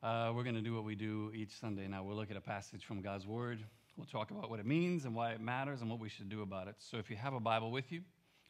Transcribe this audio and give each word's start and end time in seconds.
Uh, 0.00 0.32
we're 0.32 0.44
going 0.44 0.54
to 0.54 0.60
do 0.60 0.74
what 0.74 0.84
we 0.84 0.94
do 0.94 1.32
each 1.34 1.50
Sunday 1.58 1.88
now. 1.88 2.04
We'll 2.04 2.16
look 2.16 2.30
at 2.30 2.36
a 2.36 2.40
passage 2.40 2.84
from 2.84 3.02
God's 3.02 3.26
Word. 3.26 3.58
We'll 3.96 4.06
talk 4.06 4.30
about 4.30 4.48
what 4.48 4.60
it 4.60 4.66
means 4.66 5.04
and 5.04 5.14
why 5.14 5.32
it 5.32 5.40
matters 5.40 5.80
and 5.80 5.90
what 5.90 5.98
we 5.98 6.08
should 6.08 6.28
do 6.28 6.42
about 6.42 6.68
it. 6.68 6.76
So 6.78 6.98
if 6.98 7.10
you 7.10 7.16
have 7.16 7.34
a 7.34 7.40
Bible 7.40 7.72
with 7.72 7.90
you, 7.90 8.02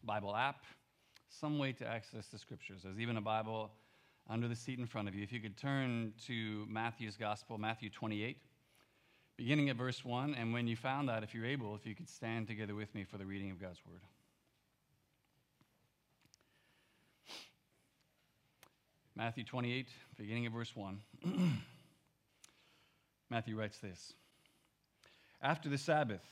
Bible 0.04 0.36
app, 0.36 0.62
some 1.30 1.58
way 1.58 1.72
to 1.72 1.86
access 1.86 2.26
the 2.26 2.38
Scriptures. 2.38 2.82
There's 2.84 3.00
even 3.00 3.16
a 3.16 3.22
Bible 3.22 3.70
under 4.28 4.46
the 4.46 4.54
seat 4.54 4.78
in 4.78 4.86
front 4.86 5.08
of 5.08 5.14
you. 5.14 5.22
If 5.22 5.32
you 5.32 5.40
could 5.40 5.56
turn 5.56 6.12
to 6.26 6.66
Matthew's 6.68 7.16
Gospel, 7.16 7.56
Matthew 7.56 7.88
28, 7.88 8.36
beginning 9.38 9.70
at 9.70 9.76
verse 9.76 10.04
1. 10.04 10.34
And 10.34 10.52
when 10.52 10.66
you 10.66 10.76
found 10.76 11.08
that, 11.08 11.22
if 11.22 11.34
you're 11.34 11.46
able, 11.46 11.74
if 11.74 11.86
you 11.86 11.94
could 11.94 12.10
stand 12.10 12.46
together 12.46 12.74
with 12.74 12.94
me 12.94 13.04
for 13.04 13.16
the 13.16 13.24
reading 13.24 13.50
of 13.50 13.58
God's 13.58 13.80
Word. 13.90 14.02
Matthew 19.18 19.42
28, 19.42 19.88
beginning 20.16 20.46
of 20.46 20.52
verse 20.52 20.76
1. 20.76 21.00
Matthew 23.30 23.58
writes 23.58 23.78
this 23.78 24.12
After 25.42 25.68
the 25.68 25.76
Sabbath, 25.76 26.22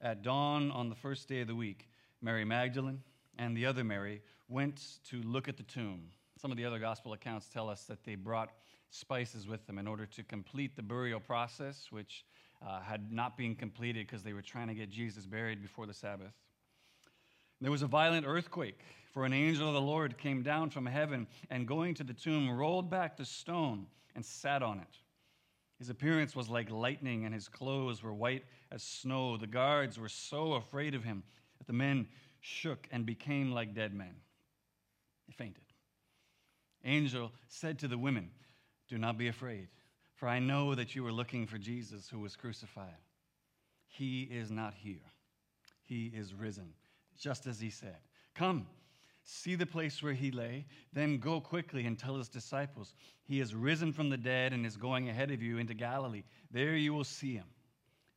at 0.00 0.22
dawn 0.22 0.70
on 0.70 0.88
the 0.88 0.94
first 0.94 1.28
day 1.28 1.42
of 1.42 1.48
the 1.48 1.54
week, 1.54 1.90
Mary 2.22 2.46
Magdalene 2.46 3.02
and 3.36 3.54
the 3.54 3.66
other 3.66 3.84
Mary 3.84 4.22
went 4.48 5.00
to 5.10 5.20
look 5.20 5.48
at 5.48 5.58
the 5.58 5.64
tomb. 5.64 6.00
Some 6.40 6.50
of 6.50 6.56
the 6.56 6.64
other 6.64 6.78
gospel 6.78 7.12
accounts 7.12 7.46
tell 7.50 7.68
us 7.68 7.82
that 7.84 8.04
they 8.04 8.14
brought 8.14 8.48
spices 8.88 9.46
with 9.46 9.66
them 9.66 9.76
in 9.76 9.86
order 9.86 10.06
to 10.06 10.22
complete 10.22 10.76
the 10.76 10.82
burial 10.82 11.20
process, 11.20 11.88
which 11.90 12.24
uh, 12.66 12.80
had 12.80 13.12
not 13.12 13.36
been 13.36 13.54
completed 13.54 14.06
because 14.06 14.22
they 14.22 14.32
were 14.32 14.40
trying 14.40 14.68
to 14.68 14.74
get 14.74 14.88
Jesus 14.88 15.26
buried 15.26 15.60
before 15.60 15.84
the 15.84 15.92
Sabbath. 15.92 16.32
There 17.60 17.70
was 17.70 17.82
a 17.82 17.86
violent 17.86 18.26
earthquake, 18.26 18.80
for 19.12 19.26
an 19.26 19.32
angel 19.32 19.68
of 19.68 19.74
the 19.74 19.80
Lord 19.80 20.16
came 20.16 20.42
down 20.42 20.70
from 20.70 20.86
heaven 20.86 21.26
and, 21.50 21.68
going 21.68 21.94
to 21.94 22.04
the 22.04 22.14
tomb, 22.14 22.50
rolled 22.50 22.88
back 22.88 23.16
the 23.16 23.24
stone 23.24 23.86
and 24.14 24.24
sat 24.24 24.62
on 24.62 24.78
it. 24.78 24.98
His 25.78 25.90
appearance 25.90 26.34
was 26.34 26.48
like 26.48 26.70
lightning, 26.70 27.24
and 27.24 27.34
his 27.34 27.48
clothes 27.48 28.02
were 28.02 28.14
white 28.14 28.44
as 28.70 28.82
snow. 28.82 29.36
The 29.36 29.46
guards 29.46 29.98
were 29.98 30.08
so 30.08 30.54
afraid 30.54 30.94
of 30.94 31.04
him 31.04 31.22
that 31.58 31.66
the 31.66 31.72
men 31.72 32.08
shook 32.40 32.88
and 32.90 33.04
became 33.04 33.52
like 33.52 33.74
dead 33.74 33.94
men. 33.94 34.14
They 35.26 35.34
fainted. 35.34 35.64
Angel 36.84 37.30
said 37.48 37.78
to 37.80 37.88
the 37.88 37.98
women, 37.98 38.30
Do 38.88 38.96
not 38.96 39.18
be 39.18 39.28
afraid, 39.28 39.68
for 40.14 40.28
I 40.28 40.38
know 40.38 40.74
that 40.74 40.94
you 40.94 41.06
are 41.06 41.12
looking 41.12 41.46
for 41.46 41.58
Jesus 41.58 42.08
who 42.08 42.20
was 42.20 42.36
crucified. 42.36 42.88
He 43.86 44.22
is 44.22 44.50
not 44.50 44.74
here, 44.74 45.12
he 45.82 46.06
is 46.06 46.32
risen 46.32 46.72
just 47.20 47.46
as 47.46 47.60
he 47.60 47.70
said. 47.70 47.98
Come, 48.34 48.66
see 49.22 49.54
the 49.54 49.66
place 49.66 50.02
where 50.02 50.14
he 50.14 50.30
lay, 50.30 50.64
then 50.92 51.18
go 51.18 51.40
quickly 51.40 51.86
and 51.86 51.98
tell 51.98 52.16
his 52.16 52.28
disciples, 52.28 52.94
He 53.24 53.38
has 53.38 53.54
risen 53.54 53.92
from 53.92 54.08
the 54.08 54.16
dead 54.16 54.52
and 54.52 54.66
is 54.66 54.76
going 54.76 55.08
ahead 55.08 55.30
of 55.30 55.42
you 55.42 55.58
into 55.58 55.74
Galilee. 55.74 56.24
There 56.50 56.74
you 56.74 56.94
will 56.94 57.04
see 57.04 57.34
him. 57.34 57.46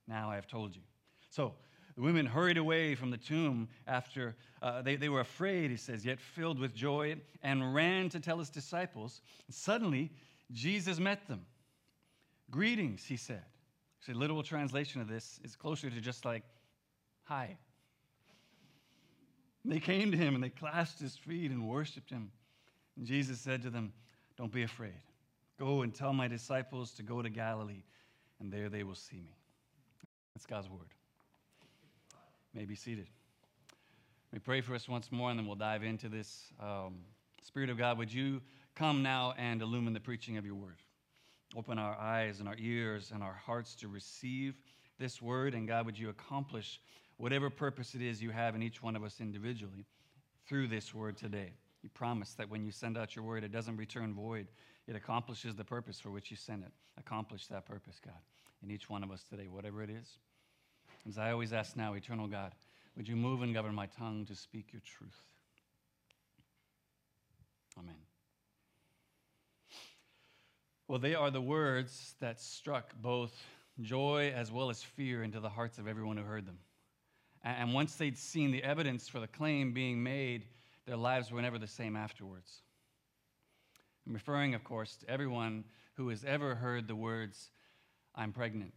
Now 0.07 0.31
I 0.31 0.35
have 0.35 0.47
told 0.47 0.75
you. 0.75 0.81
So 1.29 1.53
the 1.95 2.01
women 2.01 2.25
hurried 2.25 2.57
away 2.57 2.95
from 2.95 3.11
the 3.11 3.17
tomb 3.17 3.67
after 3.85 4.35
uh, 4.61 4.81
they, 4.81 4.95
they 4.95 5.09
were 5.09 5.19
afraid, 5.19 5.69
he 5.69 5.77
says, 5.77 6.05
yet 6.05 6.19
filled 6.19 6.57
with 6.57 6.73
joy, 6.73 7.17
and 7.43 7.75
ran 7.75 8.09
to 8.09 8.19
tell 8.19 8.39
his 8.39 8.49
disciples. 8.49 9.21
Suddenly, 9.49 10.11
Jesus 10.51 10.99
met 10.99 11.27
them. 11.27 11.45
Greetings, 12.49 13.05
he 13.05 13.17
said. 13.17 13.43
So, 13.99 14.13
literal 14.13 14.43
translation 14.43 15.01
of 15.01 15.07
this 15.07 15.39
is 15.43 15.55
closer 15.55 15.89
to 15.89 16.01
just 16.01 16.25
like, 16.25 16.43
hi. 17.23 17.57
They 19.65 19.79
came 19.79 20.11
to 20.11 20.17
him 20.17 20.35
and 20.35 20.43
they 20.43 20.49
clasped 20.49 20.99
his 20.99 21.15
feet 21.15 21.51
and 21.51 21.67
worshiped 21.67 22.09
him. 22.09 22.31
And 22.97 23.05
Jesus 23.05 23.39
said 23.39 23.61
to 23.63 23.69
them, 23.69 23.93
Don't 24.37 24.51
be 24.51 24.63
afraid. 24.63 24.93
Go 25.59 25.81
and 25.81 25.93
tell 25.93 26.13
my 26.13 26.27
disciples 26.27 26.91
to 26.93 27.03
go 27.03 27.21
to 27.21 27.29
Galilee, 27.29 27.83
and 28.39 28.51
there 28.51 28.69
they 28.69 28.83
will 28.83 28.95
see 28.95 29.17
me. 29.17 29.37
That's 30.33 30.45
God's 30.45 30.69
word. 30.69 30.89
may 32.53 32.65
be 32.65 32.75
seated. 32.75 33.07
Me 34.31 34.39
pray 34.39 34.61
for 34.61 34.73
us 34.73 34.89
once 34.89 35.11
more, 35.11 35.29
and 35.29 35.39
then 35.39 35.45
we'll 35.45 35.55
dive 35.55 35.83
into 35.83 36.09
this. 36.09 36.51
Um, 36.59 36.95
Spirit 37.43 37.69
of 37.69 37.77
God, 37.77 37.97
would 37.97 38.11
you 38.11 38.41
come 38.73 39.03
now 39.03 39.33
and 39.37 39.61
illumine 39.61 39.93
the 39.93 39.99
preaching 39.99 40.37
of 40.37 40.45
your 40.45 40.55
word? 40.55 40.77
Open 41.55 41.77
our 41.77 41.95
eyes 41.99 42.39
and 42.39 42.47
our 42.47 42.55
ears 42.57 43.11
and 43.13 43.21
our 43.21 43.33
hearts 43.33 43.75
to 43.75 43.87
receive 43.87 44.55
this 44.97 45.21
word, 45.21 45.53
and 45.53 45.67
God, 45.67 45.85
would 45.85 45.99
you 45.99 46.09
accomplish 46.09 46.79
whatever 47.23 47.49
purpose 47.49 47.95
it 47.95 48.01
is 48.01 48.21
you 48.21 48.31
have 48.31 48.53
in 48.53 48.61
each 48.61 48.83
one 48.83 48.97
of 48.97 49.03
us 49.05 49.21
individually 49.21 49.85
through 50.45 50.67
this 50.67 50.93
word 50.93 51.15
today. 51.15 51.53
You 51.81 51.87
promise 51.93 52.33
that 52.33 52.49
when 52.49 52.65
you 52.65 52.71
send 52.71 52.97
out 52.97 53.15
your 53.15 53.23
word, 53.23 53.45
it 53.45 53.51
doesn't 53.53 53.77
return 53.77 54.13
void. 54.13 54.45
It 54.89 54.97
accomplishes 54.97 55.55
the 55.55 55.63
purpose 55.63 56.01
for 56.01 56.11
which 56.11 56.31
you 56.31 56.35
sent 56.35 56.63
it. 56.63 56.71
Accomplish 56.99 57.47
that 57.47 57.65
purpose, 57.65 58.01
God, 58.03 58.19
in 58.61 58.69
each 58.69 58.89
one 58.89 59.03
of 59.03 59.09
us 59.09 59.23
today, 59.23 59.47
whatever 59.47 59.81
it 59.81 59.89
is. 59.89 60.17
As 61.07 61.17
I 61.17 61.31
always 61.31 61.53
ask 61.53 61.77
now, 61.77 61.93
eternal 61.93 62.27
God, 62.27 62.51
would 62.97 63.07
you 63.07 63.15
move 63.15 63.41
and 63.41 63.53
govern 63.53 63.73
my 63.73 63.85
tongue 63.85 64.25
to 64.25 64.35
speak 64.35 64.73
your 64.73 64.81
truth? 64.81 65.23
Amen. 67.79 67.95
Well, 70.89 70.99
they 70.99 71.15
are 71.15 71.31
the 71.31 71.41
words 71.41 72.15
that 72.19 72.41
struck 72.41 72.93
both 73.01 73.33
joy 73.79 74.33
as 74.35 74.51
well 74.51 74.69
as 74.69 74.83
fear 74.83 75.23
into 75.23 75.39
the 75.39 75.47
hearts 75.47 75.77
of 75.77 75.87
everyone 75.87 76.17
who 76.17 76.23
heard 76.23 76.45
them. 76.45 76.57
And 77.43 77.73
once 77.73 77.95
they'd 77.95 78.17
seen 78.17 78.51
the 78.51 78.63
evidence 78.63 79.07
for 79.09 79.19
the 79.19 79.27
claim 79.27 79.73
being 79.73 80.01
made, 80.01 80.45
their 80.85 80.95
lives 80.95 81.31
were 81.31 81.41
never 81.41 81.59
the 81.59 81.67
same 81.67 81.95
afterwards. 81.95 82.61
I'm 84.07 84.13
referring, 84.13 84.53
of 84.53 84.63
course, 84.63 84.97
to 84.97 85.09
everyone 85.09 85.65
who 85.95 86.09
has 86.09 86.23
ever 86.23 86.55
heard 86.55 86.87
the 86.87 86.95
words, 86.95 87.51
I'm 88.15 88.31
pregnant, 88.31 88.73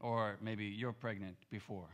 or 0.00 0.36
maybe 0.40 0.64
you're 0.64 0.92
pregnant 0.92 1.36
before, 1.50 1.88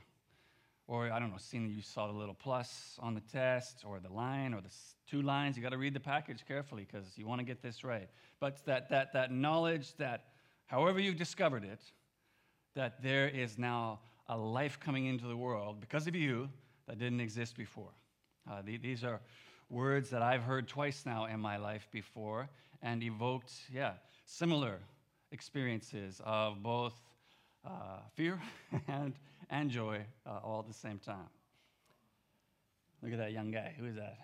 or 0.88 1.10
I 1.10 1.18
don't 1.18 1.30
know, 1.30 1.38
seen 1.38 1.70
you 1.70 1.82
saw 1.82 2.06
the 2.06 2.12
little 2.12 2.34
plus 2.34 2.98
on 2.98 3.14
the 3.14 3.20
test, 3.20 3.82
or 3.86 4.00
the 4.00 4.12
line, 4.12 4.52
or 4.52 4.60
the 4.60 4.72
two 5.08 5.22
lines. 5.22 5.56
You 5.56 5.62
got 5.62 5.70
to 5.70 5.78
read 5.78 5.94
the 5.94 6.00
package 6.00 6.44
carefully 6.46 6.86
because 6.90 7.16
you 7.16 7.26
want 7.26 7.40
to 7.40 7.44
get 7.44 7.62
this 7.62 7.84
right. 7.84 8.08
But 8.40 8.64
that, 8.66 8.90
that, 8.90 9.12
that 9.12 9.32
knowledge 9.32 9.94
that, 9.96 10.24
however 10.66 11.00
you 11.00 11.14
discovered 11.14 11.64
it, 11.64 11.80
that 12.74 13.02
there 13.02 13.28
is 13.28 13.58
now 13.58 14.00
a 14.32 14.36
life 14.36 14.80
coming 14.80 15.06
into 15.06 15.26
the 15.26 15.36
world 15.36 15.78
because 15.78 16.06
of 16.06 16.14
you 16.14 16.48
that 16.88 16.98
didn't 16.98 17.20
exist 17.20 17.54
before. 17.54 17.92
Uh, 18.50 18.62
the, 18.64 18.78
these 18.78 19.04
are 19.04 19.20
words 19.68 20.08
that 20.08 20.22
I've 20.22 20.42
heard 20.42 20.66
twice 20.66 21.04
now 21.04 21.26
in 21.26 21.38
my 21.38 21.58
life 21.58 21.86
before 21.92 22.48
and 22.82 23.02
evoked, 23.02 23.52
yeah, 23.70 23.92
similar 24.24 24.78
experiences 25.32 26.20
of 26.24 26.62
both 26.62 26.94
uh, 27.66 27.98
fear 28.14 28.40
and, 28.88 29.12
and 29.50 29.70
joy 29.70 30.00
uh, 30.26 30.38
all 30.42 30.60
at 30.60 30.66
the 30.66 30.74
same 30.74 30.98
time. 30.98 31.28
Look 33.02 33.12
at 33.12 33.18
that 33.18 33.32
young 33.32 33.50
guy. 33.50 33.74
Who 33.78 33.84
is 33.84 33.96
that? 33.96 34.16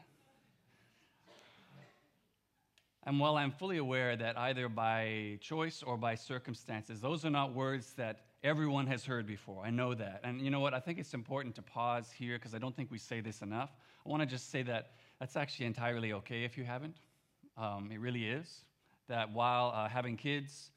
And 3.04 3.20
while 3.20 3.36
I'm 3.36 3.50
fully 3.50 3.76
aware 3.76 4.16
that 4.16 4.38
either 4.38 4.69
by 4.69 5.38
choice 5.40 5.82
or 5.82 5.98
by 5.98 6.14
circumstances, 6.14 7.00
those 7.00 7.25
are 7.25 7.30
not 7.30 7.54
words 7.54 7.92
that 7.96 8.20
everyone 8.43 8.87
has 8.87 9.04
heard 9.04 9.26
before. 9.26 9.65
I 9.65 9.71
know 9.71 9.94
that. 9.94 10.21
And 10.22 10.41
you 10.41 10.50
know 10.50 10.60
what? 10.60 10.75
I 10.75 10.81
think 10.81 10.99
it's 10.99 11.15
important 11.15 11.54
to 11.56 11.62
pause 11.62 12.10
here 12.10 12.37
because 12.37 12.54
I 12.54 12.59
don't 12.59 12.75
think 12.76 12.91
we 12.91 12.99
say 12.99 13.21
this 13.21 13.43
enough. 13.43 13.71
I 14.06 14.09
want 14.09 14.22
to 14.22 14.26
just 14.26 14.50
say 14.50 14.62
that 14.65 14.93
that's 15.19 15.37
actually 15.37 15.66
entirely 15.66 16.12
okay 16.15 16.44
if 16.44 16.56
you 16.56 16.65
haven't. 16.65 16.97
Um, 17.56 17.91
it 17.93 17.99
really 18.00 18.28
is. 18.28 18.65
That 19.09 19.32
while 19.32 19.72
uh, 19.75 19.88
having 19.88 20.16
kids, 20.16 20.71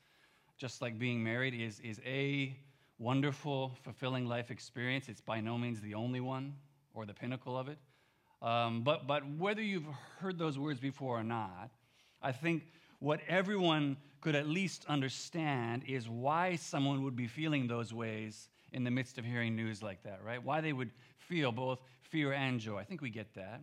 just 0.58 0.82
like 0.82 0.98
being 0.98 1.24
married, 1.24 1.54
is, 1.54 1.80
is 1.82 2.02
a 2.06 2.58
wonderful, 2.98 3.78
fulfilling 3.84 4.26
life 4.26 4.50
experience, 4.50 5.10
it's 5.10 5.22
by 5.22 5.40
no 5.42 5.58
means 5.58 5.82
the 5.82 5.94
only 5.94 6.20
one 6.20 6.56
or 6.94 7.06
the 7.06 7.14
pinnacle 7.14 7.58
of 7.58 7.68
it. 7.68 7.78
Um, 8.42 8.82
but, 8.82 9.06
but 9.06 9.22
whether 9.38 9.62
you've 9.62 9.86
heard 10.20 10.40
those 10.40 10.58
words 10.58 10.80
before 10.80 11.20
or 11.20 11.24
not, 11.24 11.70
I 12.22 12.32
think 12.32 12.64
what 13.02 13.20
everyone 13.28 13.98
could 14.22 14.36
at 14.36 14.48
least 14.48 14.86
understand 14.88 15.84
is 15.88 16.08
why 16.08 16.56
someone 16.56 17.04
would 17.04 17.16
be 17.16 17.28
feeling 17.28 17.68
those 17.68 17.92
ways 17.92 18.48
in 18.72 18.84
the 18.84 18.92
midst 18.92 19.18
of 19.18 19.26
hearing 19.26 19.56
news 19.56 19.82
like 19.82 20.04
that, 20.04 20.20
right? 20.24 20.42
Why 20.42 20.62
they 20.62 20.72
would 20.72 20.92
feel 21.18 21.52
both 21.52 21.80
fear 22.00 22.32
and 22.32 22.60
joy. 22.60 22.78
I 22.78 22.84
think 22.84 23.02
we 23.02 23.10
get 23.10 23.34
that. 23.34 23.62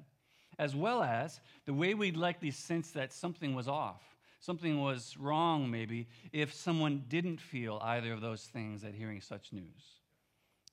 As 0.58 0.74
well 0.74 1.04
as 1.04 1.40
the 1.66 1.72
way 1.72 1.94
we'd 1.94 2.16
likely 2.16 2.50
sense 2.50 2.90
that 2.90 3.12
something 3.12 3.54
was 3.54 3.68
off, 3.68 4.02
something 4.40 4.80
was 4.80 5.16
wrong, 5.16 5.70
maybe, 5.70 6.08
if 6.32 6.52
someone 6.52 7.04
didn't 7.08 7.40
feel 7.40 7.78
either 7.80 8.12
of 8.12 8.20
those 8.20 8.42
things 8.42 8.82
at 8.82 8.92
hearing 8.92 9.20
such 9.20 9.52
news. 9.52 10.00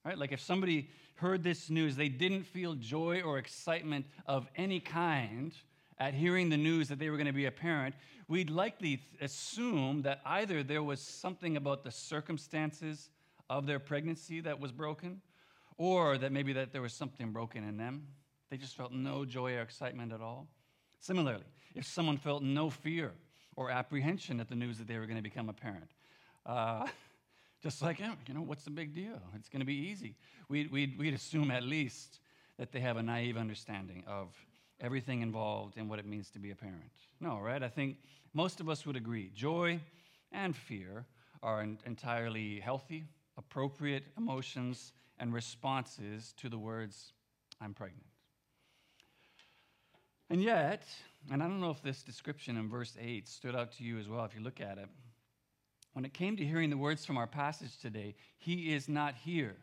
Right? 0.03 0.17
Like 0.17 0.31
if 0.31 0.41
somebody 0.41 0.89
heard 1.17 1.43
this 1.43 1.69
news, 1.69 1.95
they 1.95 2.09
didn't 2.09 2.43
feel 2.43 2.73
joy 2.73 3.21
or 3.21 3.37
excitement 3.37 4.07
of 4.25 4.49
any 4.55 4.79
kind 4.79 5.53
at 5.97 6.13
hearing 6.13 6.49
the 6.49 6.57
news 6.57 6.89
that 6.89 6.99
they 6.99 7.09
were 7.09 7.17
going 7.17 7.27
to 7.27 7.33
be 7.33 7.45
a 7.45 7.51
parent, 7.51 7.95
we'd 8.27 8.49
likely 8.49 9.01
assume 9.21 10.01
that 10.01 10.21
either 10.25 10.63
there 10.63 10.83
was 10.83 10.99
something 10.99 11.57
about 11.57 11.83
the 11.83 11.91
circumstances 11.91 13.09
of 13.49 13.65
their 13.65 13.79
pregnancy 13.79 14.41
that 14.41 14.59
was 14.59 14.71
broken, 14.71 15.21
or 15.77 16.17
that 16.17 16.31
maybe 16.31 16.53
that 16.53 16.71
there 16.71 16.81
was 16.81 16.93
something 16.93 17.31
broken 17.31 17.67
in 17.67 17.77
them. 17.77 18.07
They 18.49 18.57
just 18.57 18.75
felt 18.75 18.91
no 18.91 19.25
joy 19.25 19.55
or 19.55 19.61
excitement 19.61 20.11
at 20.13 20.21
all. 20.21 20.47
Similarly, 20.99 21.43
if 21.75 21.85
someone 21.85 22.17
felt 22.17 22.41
no 22.41 22.69
fear 22.69 23.11
or 23.55 23.69
apprehension 23.69 24.39
at 24.39 24.49
the 24.49 24.55
news 24.55 24.77
that 24.77 24.87
they 24.87 24.97
were 24.97 25.05
going 25.05 25.17
to 25.17 25.23
become 25.23 25.49
a 25.49 25.53
parent. 25.53 25.89
Uh, 26.45 26.87
just 27.63 27.81
like, 27.81 27.99
you 27.99 28.33
know, 28.33 28.41
what's 28.41 28.63
the 28.63 28.69
big 28.69 28.93
deal? 28.93 29.19
It's 29.35 29.49
going 29.49 29.61
to 29.61 29.65
be 29.65 29.75
easy. 29.75 30.15
We'd, 30.49 30.71
we'd, 30.71 30.97
we'd 30.97 31.13
assume 31.13 31.51
at 31.51 31.63
least 31.63 32.19
that 32.57 32.71
they 32.71 32.79
have 32.79 32.97
a 32.97 33.03
naive 33.03 33.37
understanding 33.37 34.03
of 34.07 34.33
everything 34.85 35.21
involved 35.21 35.77
in 35.77 35.89
what 35.89 35.97
it 35.97 36.05
means 36.05 36.29
to 36.29 36.39
be 36.39 36.51
a 36.51 36.55
parent. 36.55 36.91
No, 37.19 37.39
right? 37.39 37.63
I 37.63 37.67
think 37.67 37.97
most 38.33 38.59
of 38.59 38.69
us 38.69 38.85
would 38.85 38.95
agree. 38.95 39.31
Joy 39.33 39.79
and 40.31 40.55
fear 40.55 41.05
are 41.41 41.65
entirely 41.85 42.59
healthy, 42.59 43.05
appropriate 43.37 44.03
emotions 44.17 44.93
and 45.19 45.33
responses 45.33 46.33
to 46.37 46.49
the 46.49 46.57
words, 46.57 47.13
I'm 47.59 47.73
pregnant. 47.73 48.05
And 50.29 50.41
yet, 50.41 50.83
and 51.31 51.41
I 51.41 51.47
don't 51.47 51.61
know 51.61 51.71
if 51.71 51.81
this 51.81 52.03
description 52.03 52.57
in 52.57 52.69
verse 52.69 52.95
8 52.99 53.27
stood 53.27 53.55
out 53.55 53.71
to 53.73 53.83
you 53.83 53.97
as 53.97 54.07
well, 54.07 54.25
if 54.25 54.35
you 54.35 54.41
look 54.41 54.61
at 54.61 54.77
it, 54.77 54.89
when 55.93 56.03
it 56.05 56.13
came 56.13 56.35
to 56.37 56.45
hearing 56.45 56.69
the 56.69 56.77
words 56.77 57.05
from 57.05 57.17
our 57.17 57.27
passage 57.27 57.79
today, 57.79 58.15
He 58.37 58.73
is 58.73 58.89
not 58.89 59.15
here. 59.15 59.55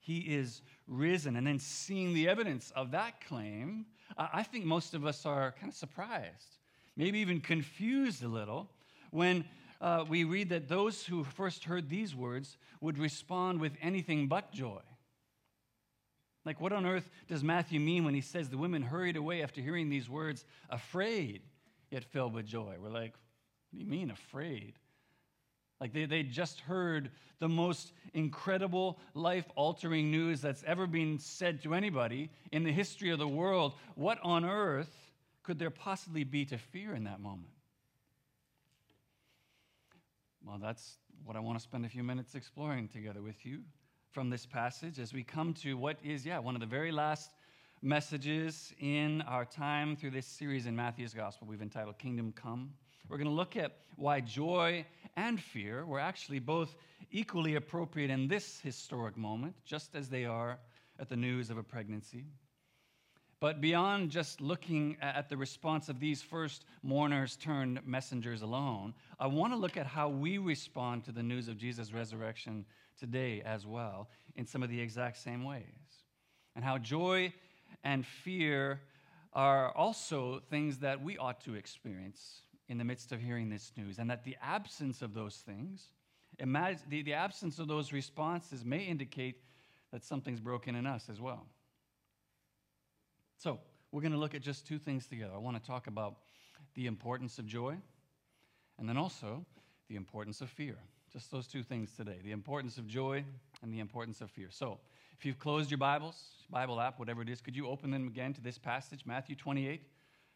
He 0.00 0.18
is 0.18 0.62
risen. 0.88 1.36
And 1.36 1.46
then 1.46 1.58
seeing 1.58 2.12
the 2.12 2.28
evidence 2.28 2.72
of 2.74 2.90
that 2.90 3.24
claim, 3.24 3.86
I 4.16 4.42
think 4.42 4.64
most 4.64 4.94
of 4.94 5.06
us 5.06 5.24
are 5.24 5.54
kind 5.58 5.70
of 5.70 5.76
surprised, 5.76 6.58
maybe 6.96 7.18
even 7.20 7.40
confused 7.40 8.22
a 8.22 8.28
little, 8.28 8.68
when 9.10 9.44
uh, 9.80 10.04
we 10.08 10.24
read 10.24 10.50
that 10.50 10.68
those 10.68 11.04
who 11.04 11.24
first 11.24 11.64
heard 11.64 11.88
these 11.88 12.14
words 12.14 12.56
would 12.80 12.98
respond 12.98 13.60
with 13.60 13.72
anything 13.80 14.26
but 14.26 14.52
joy. 14.52 14.80
Like, 16.44 16.60
what 16.60 16.72
on 16.72 16.86
earth 16.86 17.10
does 17.28 17.44
Matthew 17.44 17.80
mean 17.80 18.04
when 18.04 18.14
he 18.14 18.20
says 18.20 18.48
the 18.48 18.58
women 18.58 18.82
hurried 18.82 19.16
away 19.16 19.42
after 19.42 19.60
hearing 19.60 19.90
these 19.90 20.08
words, 20.08 20.44
afraid, 20.70 21.42
yet 21.90 22.04
filled 22.04 22.32
with 22.32 22.46
joy? 22.46 22.76
We're 22.80 22.88
like, 22.88 23.12
what 23.12 23.78
do 23.78 23.78
you 23.78 23.86
mean, 23.86 24.10
afraid? 24.10 24.74
Like, 25.80 25.92
they, 25.92 26.04
they 26.04 26.22
just 26.22 26.60
heard 26.60 27.10
the 27.38 27.48
most 27.48 27.92
incredible, 28.12 28.98
life 29.14 29.46
altering 29.56 30.10
news 30.10 30.40
that's 30.40 30.62
ever 30.64 30.86
been 30.86 31.18
said 31.18 31.62
to 31.62 31.74
anybody 31.74 32.30
in 32.52 32.64
the 32.64 32.72
history 32.72 33.10
of 33.10 33.18
the 33.18 33.28
world. 33.28 33.72
What 33.94 34.18
on 34.22 34.44
earth 34.44 34.94
could 35.42 35.58
there 35.58 35.70
possibly 35.70 36.22
be 36.22 36.44
to 36.46 36.58
fear 36.58 36.94
in 36.94 37.04
that 37.04 37.20
moment? 37.20 37.48
Well, 40.44 40.58
that's 40.60 40.98
what 41.24 41.36
I 41.36 41.40
want 41.40 41.58
to 41.58 41.62
spend 41.62 41.84
a 41.84 41.88
few 41.88 42.02
minutes 42.02 42.34
exploring 42.34 42.88
together 42.88 43.22
with 43.22 43.44
you 43.46 43.60
from 44.10 44.30
this 44.30 44.44
passage 44.44 44.98
as 44.98 45.12
we 45.12 45.22
come 45.22 45.54
to 45.54 45.76
what 45.76 45.96
is, 46.02 46.26
yeah, 46.26 46.38
one 46.38 46.54
of 46.54 46.60
the 46.60 46.66
very 46.66 46.92
last 46.92 47.30
messages 47.82 48.74
in 48.80 49.22
our 49.22 49.44
time 49.44 49.96
through 49.96 50.10
this 50.10 50.26
series 50.26 50.66
in 50.66 50.76
Matthew's 50.76 51.14
Gospel. 51.14 51.46
We've 51.46 51.62
entitled 51.62 51.98
Kingdom 51.98 52.32
Come. 52.32 52.72
We're 53.10 53.16
going 53.16 53.26
to 53.26 53.34
look 53.34 53.56
at 53.56 53.72
why 53.96 54.20
joy 54.20 54.86
and 55.16 55.40
fear 55.40 55.84
were 55.84 55.98
actually 55.98 56.38
both 56.38 56.76
equally 57.10 57.56
appropriate 57.56 58.08
in 58.08 58.28
this 58.28 58.60
historic 58.60 59.16
moment, 59.16 59.56
just 59.64 59.96
as 59.96 60.08
they 60.08 60.26
are 60.26 60.60
at 61.00 61.08
the 61.08 61.16
news 61.16 61.50
of 61.50 61.58
a 61.58 61.62
pregnancy. 61.64 62.26
But 63.40 63.60
beyond 63.60 64.10
just 64.10 64.40
looking 64.40 64.96
at 65.02 65.28
the 65.28 65.36
response 65.36 65.88
of 65.88 65.98
these 65.98 66.22
first 66.22 66.64
mourners 66.84 67.34
turned 67.34 67.84
messengers 67.84 68.42
alone, 68.42 68.94
I 69.18 69.26
want 69.26 69.52
to 69.54 69.58
look 69.58 69.76
at 69.76 69.86
how 69.86 70.08
we 70.08 70.38
respond 70.38 71.04
to 71.06 71.12
the 71.12 71.22
news 71.22 71.48
of 71.48 71.58
Jesus' 71.58 71.92
resurrection 71.92 72.64
today 72.96 73.42
as 73.44 73.66
well 73.66 74.08
in 74.36 74.46
some 74.46 74.62
of 74.62 74.70
the 74.70 74.80
exact 74.80 75.16
same 75.16 75.42
ways. 75.42 75.64
And 76.54 76.64
how 76.64 76.78
joy 76.78 77.32
and 77.82 78.06
fear 78.06 78.82
are 79.32 79.72
also 79.72 80.42
things 80.48 80.78
that 80.78 81.02
we 81.02 81.18
ought 81.18 81.40
to 81.40 81.54
experience 81.56 82.42
in 82.70 82.78
the 82.78 82.84
midst 82.84 83.10
of 83.10 83.20
hearing 83.20 83.50
this 83.50 83.72
news, 83.76 83.98
and 83.98 84.08
that 84.08 84.22
the 84.22 84.36
absence 84.40 85.02
of 85.02 85.12
those 85.12 85.34
things, 85.34 85.88
imagine, 86.38 86.80
the, 86.88 87.02
the 87.02 87.12
absence 87.12 87.58
of 87.58 87.66
those 87.66 87.92
responses 87.92 88.64
may 88.64 88.84
indicate 88.84 89.42
that 89.90 90.04
something's 90.04 90.38
broken 90.38 90.76
in 90.76 90.86
us 90.86 91.08
as 91.10 91.20
well. 91.20 91.44
So, 93.36 93.58
we're 93.90 94.02
going 94.02 94.12
to 94.12 94.18
look 94.18 94.36
at 94.36 94.40
just 94.40 94.68
two 94.68 94.78
things 94.78 95.06
together. 95.06 95.32
I 95.34 95.38
want 95.38 95.60
to 95.60 95.66
talk 95.66 95.88
about 95.88 96.18
the 96.76 96.86
importance 96.86 97.40
of 97.40 97.46
joy, 97.46 97.76
and 98.78 98.88
then 98.88 98.96
also 98.96 99.44
the 99.88 99.96
importance 99.96 100.40
of 100.40 100.48
fear. 100.48 100.76
Just 101.12 101.32
those 101.32 101.48
two 101.48 101.64
things 101.64 101.90
today 101.96 102.20
the 102.22 102.30
importance 102.30 102.78
of 102.78 102.86
joy 102.86 103.24
and 103.64 103.74
the 103.74 103.80
importance 103.80 104.20
of 104.20 104.30
fear. 104.30 104.46
So, 104.48 104.78
if 105.18 105.26
you've 105.26 105.40
closed 105.40 105.72
your 105.72 105.78
Bibles, 105.78 106.22
Bible 106.48 106.80
app, 106.80 107.00
whatever 107.00 107.20
it 107.20 107.28
is, 107.28 107.40
could 107.40 107.56
you 107.56 107.66
open 107.66 107.90
them 107.90 108.06
again 108.06 108.32
to 108.34 108.40
this 108.40 108.58
passage, 108.58 109.04
Matthew 109.04 109.34
28? 109.34 109.82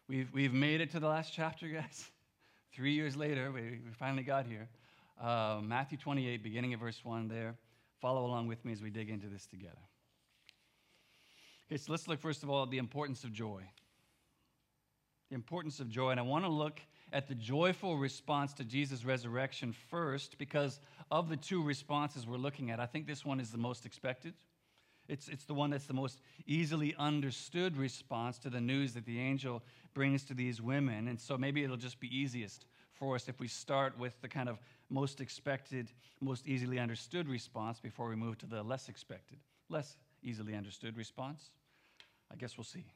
We've, 0.09 0.29
we've 0.35 0.53
made 0.53 0.81
it 0.81 0.91
to 0.91 1.01
the 1.01 1.07
last 1.07 1.33
chapter, 1.33 1.69
guys. 1.81 2.11
Three 2.75 2.93
years 2.93 3.17
later, 3.17 3.53
we, 3.53 3.61
we 3.61 3.93
finally 3.93 4.25
got 4.25 4.47
here. 4.47 4.69
Uh, 5.23 5.61
Matthew 5.63 5.97
28, 5.97 6.43
beginning 6.43 6.75
of 6.75 6.81
verse 6.81 7.05
1 7.05 7.29
there. 7.29 7.55
Follow 8.01 8.27
along 8.27 8.49
with 8.49 8.65
me 8.65 8.73
as 8.73 8.83
we 8.83 8.91
dig 8.91 9.11
into 9.11 9.29
this 9.29 9.47
together. 9.47 9.79
Okay, 11.69 11.77
so 11.77 11.93
let's 11.93 12.09
look 12.09 12.21
first 12.21 12.43
of 12.43 12.51
all 12.51 12.65
at 12.65 12.71
the 12.71 12.79
importance 12.79 13.23
of 13.23 13.33
joy. 13.33 13.63
The 15.29 15.37
importance 15.37 15.79
of 15.79 15.89
joy. 15.89 16.11
And 16.11 16.19
I 16.19 16.25
want 16.25 16.45
to 16.45 16.51
look 16.51 16.81
at 17.13 17.29
the 17.29 17.37
joyful 17.37 17.97
response 17.97 18.53
to 18.55 18.65
Jesus' 18.65 19.05
resurrection 19.05 19.73
first 19.89 20.37
because 20.37 20.81
of 21.13 21.29
the 21.29 21.37
two 21.37 21.63
responses 21.63 22.27
we're 22.27 22.39
looking 22.39 22.73
at, 22.73 22.81
I 22.81 22.87
think 22.87 23.07
this 23.07 23.25
one 23.25 23.39
is 23.39 23.53
the 23.53 23.59
most 23.59 23.87
expected. 23.87 24.35
It's, 25.09 25.29
it's 25.29 25.45
the 25.45 25.55
one 25.55 25.71
that's 25.71 25.87
the 25.87 25.95
most 25.95 26.19
easily 26.47 26.95
understood 26.99 27.77
response 27.77 28.39
to 28.39 28.51
the 28.51 28.61
news 28.61 28.95
that 28.95 29.05
the 29.05 29.21
angel 29.21 29.63
brings 29.93 30.25
to 30.25 30.35
these 30.35 30.63
women. 30.63 31.09
And 31.09 31.21
so 31.21 31.37
maybe 31.37 31.63
it'll 31.63 31.77
just 31.77 32.01
be 32.01 32.09
easiest 32.17 32.65
for 32.93 33.15
us 33.15 33.29
if 33.29 33.41
we 33.41 33.49
start 33.49 33.99
with 33.99 34.21
the 34.23 34.29
kind 34.29 34.49
of 34.49 34.59
most 34.89 35.21
expected, 35.21 35.91
most 36.21 36.47
easily 36.47 36.79
understood 36.79 37.29
response 37.29 37.81
before 37.81 38.09
we 38.09 38.17
move 38.17 38.39
to 38.39 38.47
the 38.47 38.63
less 38.63 38.89
expected, 38.89 39.39
less 39.69 39.97
easily 40.23 40.55
understood 40.55 40.97
response. 40.97 41.51
I 42.33 42.37
guess 42.37 42.57
we'll 42.57 42.65
see. 42.65 42.87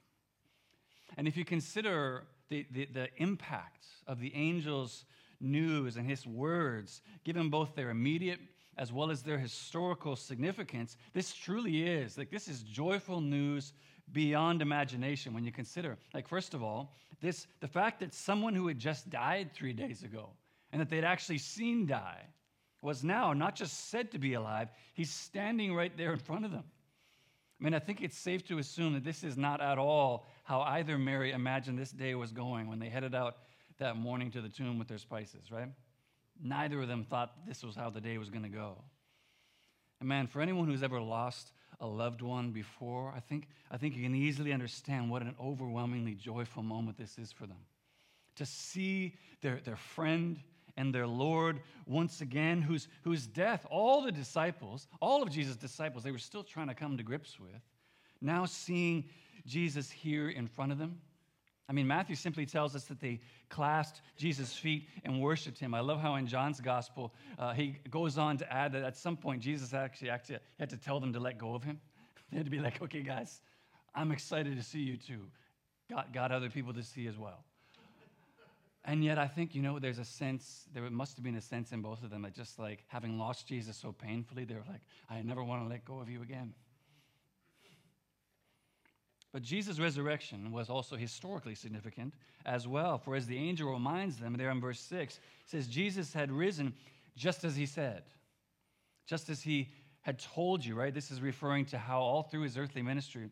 And 1.16 1.28
if 1.28 1.37
you 1.37 1.44
consider 1.44 2.25
the, 2.49 2.66
the, 2.70 2.87
the 2.87 3.08
impact 3.16 3.87
of 4.06 4.20
the 4.20 4.34
angel's 4.34 5.05
news 5.40 5.96
and 5.96 6.08
his 6.08 6.26
words, 6.26 7.02
given 7.25 7.50
both 7.50 7.75
their 7.75 7.90
immediate 7.90 8.40
as 8.79 8.93
well 8.93 9.11
as 9.11 9.23
their 9.23 9.39
historical 9.39 10.15
significance, 10.15 10.97
this 11.13 11.35
truly 11.35 11.83
is 11.83 12.17
like 12.17 12.31
this 12.31 12.49
is 12.49 12.63
joyful 12.63 13.21
news 13.21 13.73
beyond 14.13 14.63
imagination 14.63 15.35
when 15.35 15.45
you 15.45 15.53
consider 15.53 15.99
like 16.15 16.27
first 16.27 16.55
of 16.55 16.63
all 16.63 16.95
this 17.21 17.47
the 17.61 17.69
fact 17.69 18.01
that 18.01 18.15
someone 18.15 18.55
who 18.55 18.67
had 18.69 18.79
just 18.79 19.11
died 19.11 19.51
three 19.53 19.73
days 19.73 20.03
ago 20.03 20.31
and 20.73 20.81
that 20.81 20.89
they'd 20.89 21.05
actually 21.05 21.39
seen 21.39 21.87
die 21.87 22.23
was 22.81 23.05
now 23.05 23.32
not 23.32 23.55
just 23.55 23.91
said 23.91 24.11
to 24.11 24.19
be 24.19 24.35
alive 24.35 24.70
he's 24.94 25.11
standing 25.11 25.75
right 25.75 25.97
there 25.97 26.13
in 26.13 26.19
front 26.19 26.44
of 26.44 26.53
them. 26.53 26.65
I 27.61 27.65
mean 27.65 27.75
i 27.75 27.79
think 27.79 28.01
it's 28.01 28.17
safe 28.17 28.47
to 28.47 28.58
assume 28.58 28.94
that 28.94 29.05
this 29.05 29.25
is 29.25 29.37
not 29.37 29.61
at 29.61 29.77
all 29.77 30.27
how 30.44 30.61
either 30.63 30.97
mary 30.97 31.32
imagined 31.32 31.79
this 31.79 31.91
day 31.91 32.15
was 32.15 32.32
going 32.32 32.67
when 32.69 32.79
they 32.79 32.89
headed 32.89 33.15
out 33.15 33.37
that 33.79 33.97
morning 33.97 34.31
to 34.31 34.41
the 34.41 34.49
tomb 34.49 34.79
with 34.79 34.89
their 34.89 34.99
spices 34.99 35.51
right 35.53 35.69
Neither 36.43 36.81
of 36.83 36.89
them 36.89 37.05
thought 37.05 37.33
this 37.47 37.63
was 37.65 37.75
how 37.75 37.91
the 37.91 38.01
day 38.01 38.19
was 38.19 38.31
going 38.31 38.45
to 38.45 38.49
go. 38.49 38.77
And 40.01 40.09
man, 40.09 40.27
for 40.27 40.41
anyone 40.41 40.67
who's 40.67 40.83
ever 40.83 41.01
lost 41.01 41.53
a 41.81 41.87
loved 41.87 42.23
one 42.23 42.51
before, 42.51 43.13
I 43.15 43.21
think, 43.21 43.49
I 43.71 43.77
think 43.77 43.97
you 43.97 44.03
can 44.03 44.15
easily 44.15 44.53
understand 44.53 45.11
what 45.11 45.23
an 45.23 45.35
overwhelmingly 45.41 46.15
joyful 46.15 46.63
moment 46.63 46.99
this 46.99 47.19
is 47.19 47.33
for 47.33 47.47
them. 47.47 47.59
To 48.37 48.47
see 48.47 49.15
their, 49.41 49.61
their 49.65 49.77
friend 49.77 50.39
and 50.77 50.95
their 50.95 51.07
Lord 51.07 51.61
once 51.87 52.21
again, 52.21 52.63
whose, 52.63 52.87
whose 53.03 53.27
death 53.27 53.67
all 53.71 54.03
the 54.03 54.13
disciples, 54.13 54.87
all 55.01 55.23
of 55.23 55.31
Jesus' 55.31 55.57
disciples, 55.57 56.05
they 56.05 56.13
were 56.13 56.19
still 56.19 56.45
trying 56.45 56.69
to 56.69 56.75
come 56.75 56.97
to 56.97 57.03
grips 57.03 57.39
with, 57.41 57.63
now 58.21 58.45
seeing 58.45 59.05
Jesus 59.47 59.91
here 59.91 60.31
in 60.31 60.47
front 60.47 60.71
of 60.71 60.79
them 60.79 61.01
I 61.69 61.75
mean, 61.75 61.87
Matthew 61.87 62.17
simply 62.17 62.46
tells 62.46 62.75
us 62.75 62.84
that 62.84 62.98
they 62.98 63.20
clasped 63.51 64.01
Jesus' 64.17 64.55
feet 64.55 64.89
and 65.05 65.20
worshiped 65.20 65.58
him. 65.58 65.75
I 65.75 65.81
love 65.81 66.01
how 66.01 66.15
in 66.15 66.27
John's 66.27 66.60
gospel, 66.60 67.13
uh, 67.39 67.53
he 67.53 67.77
goes 67.91 68.17
on 68.17 68.39
to 68.39 68.51
add 68.51 68.72
that 68.72 68.84
at 68.84 68.96
some 68.96 69.19
point, 69.19 69.43
Jesus 69.43 69.75
actually, 69.75 70.08
had 70.08 70.70
to 70.70 70.77
tell 70.79 70.98
them 70.98 71.13
to 71.13 71.20
let 71.20 71.37
go 71.37 71.55
of 71.55 71.63
him. 71.63 71.79
they 72.31 72.39
had 72.39 72.46
to 72.46 72.51
be 72.51 72.58
like, 72.58 72.81
okay, 72.81 73.03
guys, 73.03 73.43
I'm 73.94 74.13
excited 74.13 74.56
to 74.56 74.63
see 74.63 74.81
you 74.81 74.96
too. 74.96 75.27
Got, 75.91 76.13
got 76.13 76.32
other 76.32 76.48
people 76.48 76.72
to 76.72 76.82
see 76.82 77.06
as 77.06 77.19
well. 77.19 77.44
And 78.84 79.05
yet, 79.05 79.19
I 79.19 79.27
think, 79.27 79.55
you 79.55 79.60
know, 79.60 79.79
there's 79.79 79.98
a 79.98 80.05
sense, 80.05 80.65
there 80.72 80.89
must 80.89 81.17
have 81.17 81.25
been 81.25 81.37
a 81.37 81.43
sense 81.43 81.72
in 81.72 81.82
both 81.82 82.03
of 82.03 82.08
them 82.08 82.22
that 82.22 82.34
just 82.34 82.58
like 82.58 82.84
having 82.89 83.19
lost 83.19 83.46
Jesus 83.46 83.77
so 83.77 83.93
painfully, 83.93 84.44
they 84.44 84.55
were 84.55 84.65
like, 84.67 84.81
I 85.10 85.20
never 85.20 85.44
want 85.44 85.63
to 85.63 85.69
let 85.69 85.84
go 85.84 86.01
of 86.01 86.08
you 86.08 86.22
again. 86.22 86.55
But 89.32 89.43
Jesus' 89.43 89.79
resurrection 89.79 90.53
was 90.53 90.70
also 90.70 90.97
historically 90.97 91.55
significant 91.55 92.15
as 92.47 92.67
well. 92.67 92.97
For 92.99 93.15
as 93.15 93.27
the 93.27 93.37
angel 93.37 93.70
reminds 93.73 94.17
them 94.17 94.35
there 94.35 94.51
in 94.51 94.61
verse 94.61 94.81
6, 94.81 95.20
says, 95.44 95.67
Jesus 95.67 96.13
had 96.15 96.32
risen 96.32 96.73
just 97.17 97.44
as 97.44 97.55
he 97.55 97.67
said, 97.67 98.05
just 99.06 99.29
as 99.29 99.43
he 99.43 99.69
had 100.01 100.19
told 100.19 100.65
you, 100.65 100.75
right? 100.75 100.94
This 100.94 101.11
is 101.11 101.20
referring 101.20 101.67
to 101.67 101.79
how 101.79 102.01
all 102.01 102.23
through 102.23 102.43
his 102.43 102.56
earthly 102.56 102.81
ministry, 102.81 103.29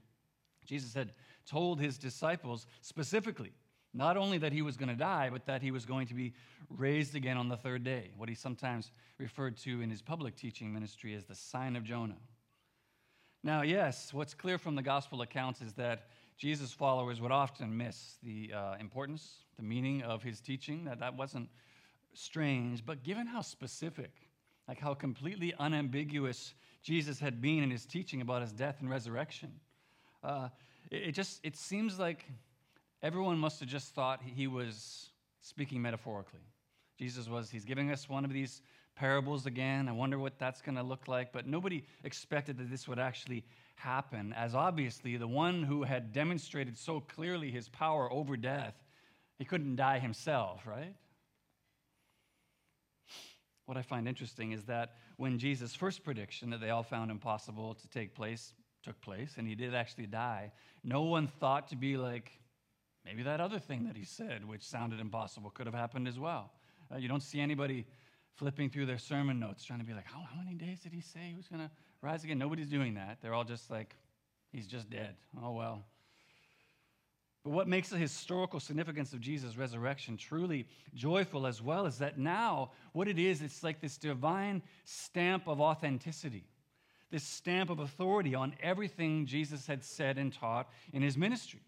Jesus 0.67 0.93
had 0.93 1.13
told 1.47 1.81
his 1.81 1.97
disciples 1.97 2.67
specifically 2.83 3.53
Not 3.97 4.19
only 4.19 4.37
that 4.39 4.53
he 4.53 4.61
was 4.61 4.77
going 4.77 4.91
to 4.91 4.95
die, 4.95 5.31
but 5.31 5.47
that 5.47 5.63
he 5.63 5.71
was 5.71 5.87
going 5.87 6.07
to 6.09 6.15
be 6.15 6.35
raised 6.69 7.15
again 7.15 7.39
on 7.39 7.49
the 7.49 7.57
third 7.57 7.83
day, 7.83 8.11
what 8.19 8.29
he 8.29 8.35
sometimes 8.35 8.91
referred 9.17 9.57
to 9.59 9.81
in 9.81 9.89
his 9.89 10.03
public 10.03 10.37
teaching 10.37 10.71
ministry 10.71 11.15
as 11.15 11.25
the 11.25 11.35
sign 11.35 11.77
of 11.77 11.83
Jonah. 11.83 12.19
Now, 13.47 13.63
yes, 13.63 14.13
what's 14.13 14.35
clear 14.35 14.59
from 14.59 14.75
the 14.75 14.83
gospel 14.83 15.23
accounts 15.23 15.63
is 15.63 15.75
that 15.75 16.09
Jesus' 16.37 16.73
followers 16.73 17.21
would 17.21 17.31
often 17.31 17.77
miss 17.77 18.17
the 18.25 18.51
uh, 18.53 18.75
importance, 18.81 19.37
the 19.57 19.63
meaning 19.63 20.03
of 20.03 20.21
his 20.21 20.41
teaching, 20.41 20.87
that 20.87 20.99
that 20.99 21.17
wasn't 21.17 21.49
strange, 22.13 22.85
but 22.85 23.05
given 23.05 23.25
how 23.25 23.43
specific, 23.43 24.11
like 24.67 24.81
how 24.81 24.95
completely 24.95 25.55
unambiguous 25.61 26.55
Jesus 26.83 27.21
had 27.21 27.41
been 27.41 27.63
in 27.63 27.71
his 27.71 27.87
teaching 27.87 28.21
about 28.21 28.43
his 28.43 28.51
death 28.51 28.79
and 28.81 28.91
resurrection, 28.91 29.53
uh, 30.25 30.49
it, 30.91 31.11
it 31.11 31.13
just 31.13 31.39
it 31.45 31.55
seems 31.55 32.01
like 32.01 32.25
everyone 33.01 33.39
must 33.39 33.61
have 33.61 33.69
just 33.69 33.95
thought 33.95 34.21
he 34.25 34.49
was 34.49 35.11
speaking 35.41 35.81
metaphorically. 35.81 36.41
Jesus 36.99 37.29
was, 37.29 37.49
he's 37.49 37.65
giving 37.65 37.93
us 37.93 38.09
one 38.09 38.25
of 38.25 38.33
these 38.33 38.61
parables 38.97 39.47
again. 39.47 39.89
I 39.89 39.93
wonder 39.93 40.19
what 40.19 40.39
that's 40.39 40.61
going 40.61 40.77
to 40.77 40.83
look 40.83 41.07
like. 41.07 41.33
But 41.33 41.47
nobody 41.47 41.85
expected 42.03 42.59
that 42.59 42.71
this 42.71 42.89
would 42.89 42.99
actually 42.99 43.45
happen, 43.77 44.33
as 44.33 44.55
obviously 44.55 45.17
the 45.17 45.29
one 45.29 45.63
who 45.63 45.83
had 45.83 46.13
demonstrated 46.13 46.77
so 46.77 47.01
clearly 47.01 47.51
his 47.51 47.69
power 47.69 48.11
over 48.11 48.37
death, 48.37 48.75
he 49.39 49.45
couldn't 49.45 49.77
die 49.77 49.99
himself, 49.99 50.67
right? 50.67 50.95
What 53.67 53.77
I 53.77 53.83
find 53.83 54.09
interesting 54.09 54.53
is 54.53 54.65
that 54.65 54.95
when 55.17 55.39
Jesus' 55.39 55.75
first 55.75 56.05
prediction 56.05 56.51
that 56.51 56.61
they 56.61 56.71
all 56.71 56.83
found 56.83 57.11
impossible 57.11 57.75
to 57.75 57.89
take 57.89 58.15
place 58.15 58.55
took 58.83 59.01
place, 59.01 59.35
and 59.37 59.47
he 59.47 59.55
did 59.55 59.75
actually 59.75 60.07
die, 60.07 60.53
no 60.85 61.03
one 61.03 61.27
thought 61.27 61.69
to 61.69 61.77
be 61.77 61.97
like, 61.97 62.31
maybe 63.05 63.25
that 63.25 63.41
other 63.41 63.59
thing 63.59 63.85
that 63.87 63.97
he 63.97 64.05
said, 64.05 64.45
which 64.47 64.63
sounded 64.63 65.01
impossible, 65.01 65.51
could 65.51 65.67
have 65.67 65.75
happened 65.75 66.07
as 66.07 66.19
well. 66.19 66.53
Uh, 66.93 66.97
you 66.97 67.09
don't 67.09 67.23
see 67.23 67.41
anybody 67.41 67.85
flipping 68.37 68.71
through 68.71 68.87
their 68.87 68.99
sermon 68.99 69.41
notes 69.41 69.65
trying 69.65 69.81
to 69.81 69.85
be 69.85 69.93
like, 69.93 70.07
how, 70.07 70.21
how 70.21 70.39
many 70.39 70.55
days 70.55 70.81
did 70.81 70.93
he 70.93 71.01
say 71.01 71.21
he 71.29 71.35
was 71.35 71.49
going 71.49 71.63
to 71.63 71.71
rise 72.03 72.23
again? 72.25 72.39
Nobody's 72.39 72.69
doing 72.69 72.95
that. 72.95 73.19
They're 73.21 73.35
all 73.35 73.45
just 73.45 73.71
like, 73.71 73.97
he's 74.53 74.67
just 74.67 74.91
dead. 74.91 75.17
Oh, 75.43 75.53
well. 75.53 75.85
But 77.45 77.53
what 77.53 77.69
makes 77.69 77.91
the 77.91 77.97
historical 77.97 78.59
significance 78.59 79.13
of 79.13 79.21
Jesus' 79.21 79.57
resurrection 79.57 80.17
truly 80.17 80.67
joyful 80.95 81.47
as 81.47 81.63
well 81.63 81.87
is 81.87 81.99
that 81.99 82.19
now 82.19 82.73
what 82.93 83.07
it 83.07 83.19
is, 83.19 83.41
it's 83.41 83.63
like 83.63 83.81
this 83.81 83.97
divine 83.97 84.63
stamp 84.85 85.47
of 85.47 85.61
authenticity, 85.61 86.45
this 87.11 87.23
stamp 87.23 87.71
of 87.71 87.79
authority 87.79 88.35
on 88.35 88.53
everything 88.61 89.27
Jesus 89.27 89.67
had 89.67 89.85
said 89.85 90.19
and 90.19 90.33
taught 90.33 90.69
in 90.93 91.03
his 91.03 91.17
ministry. 91.17 91.61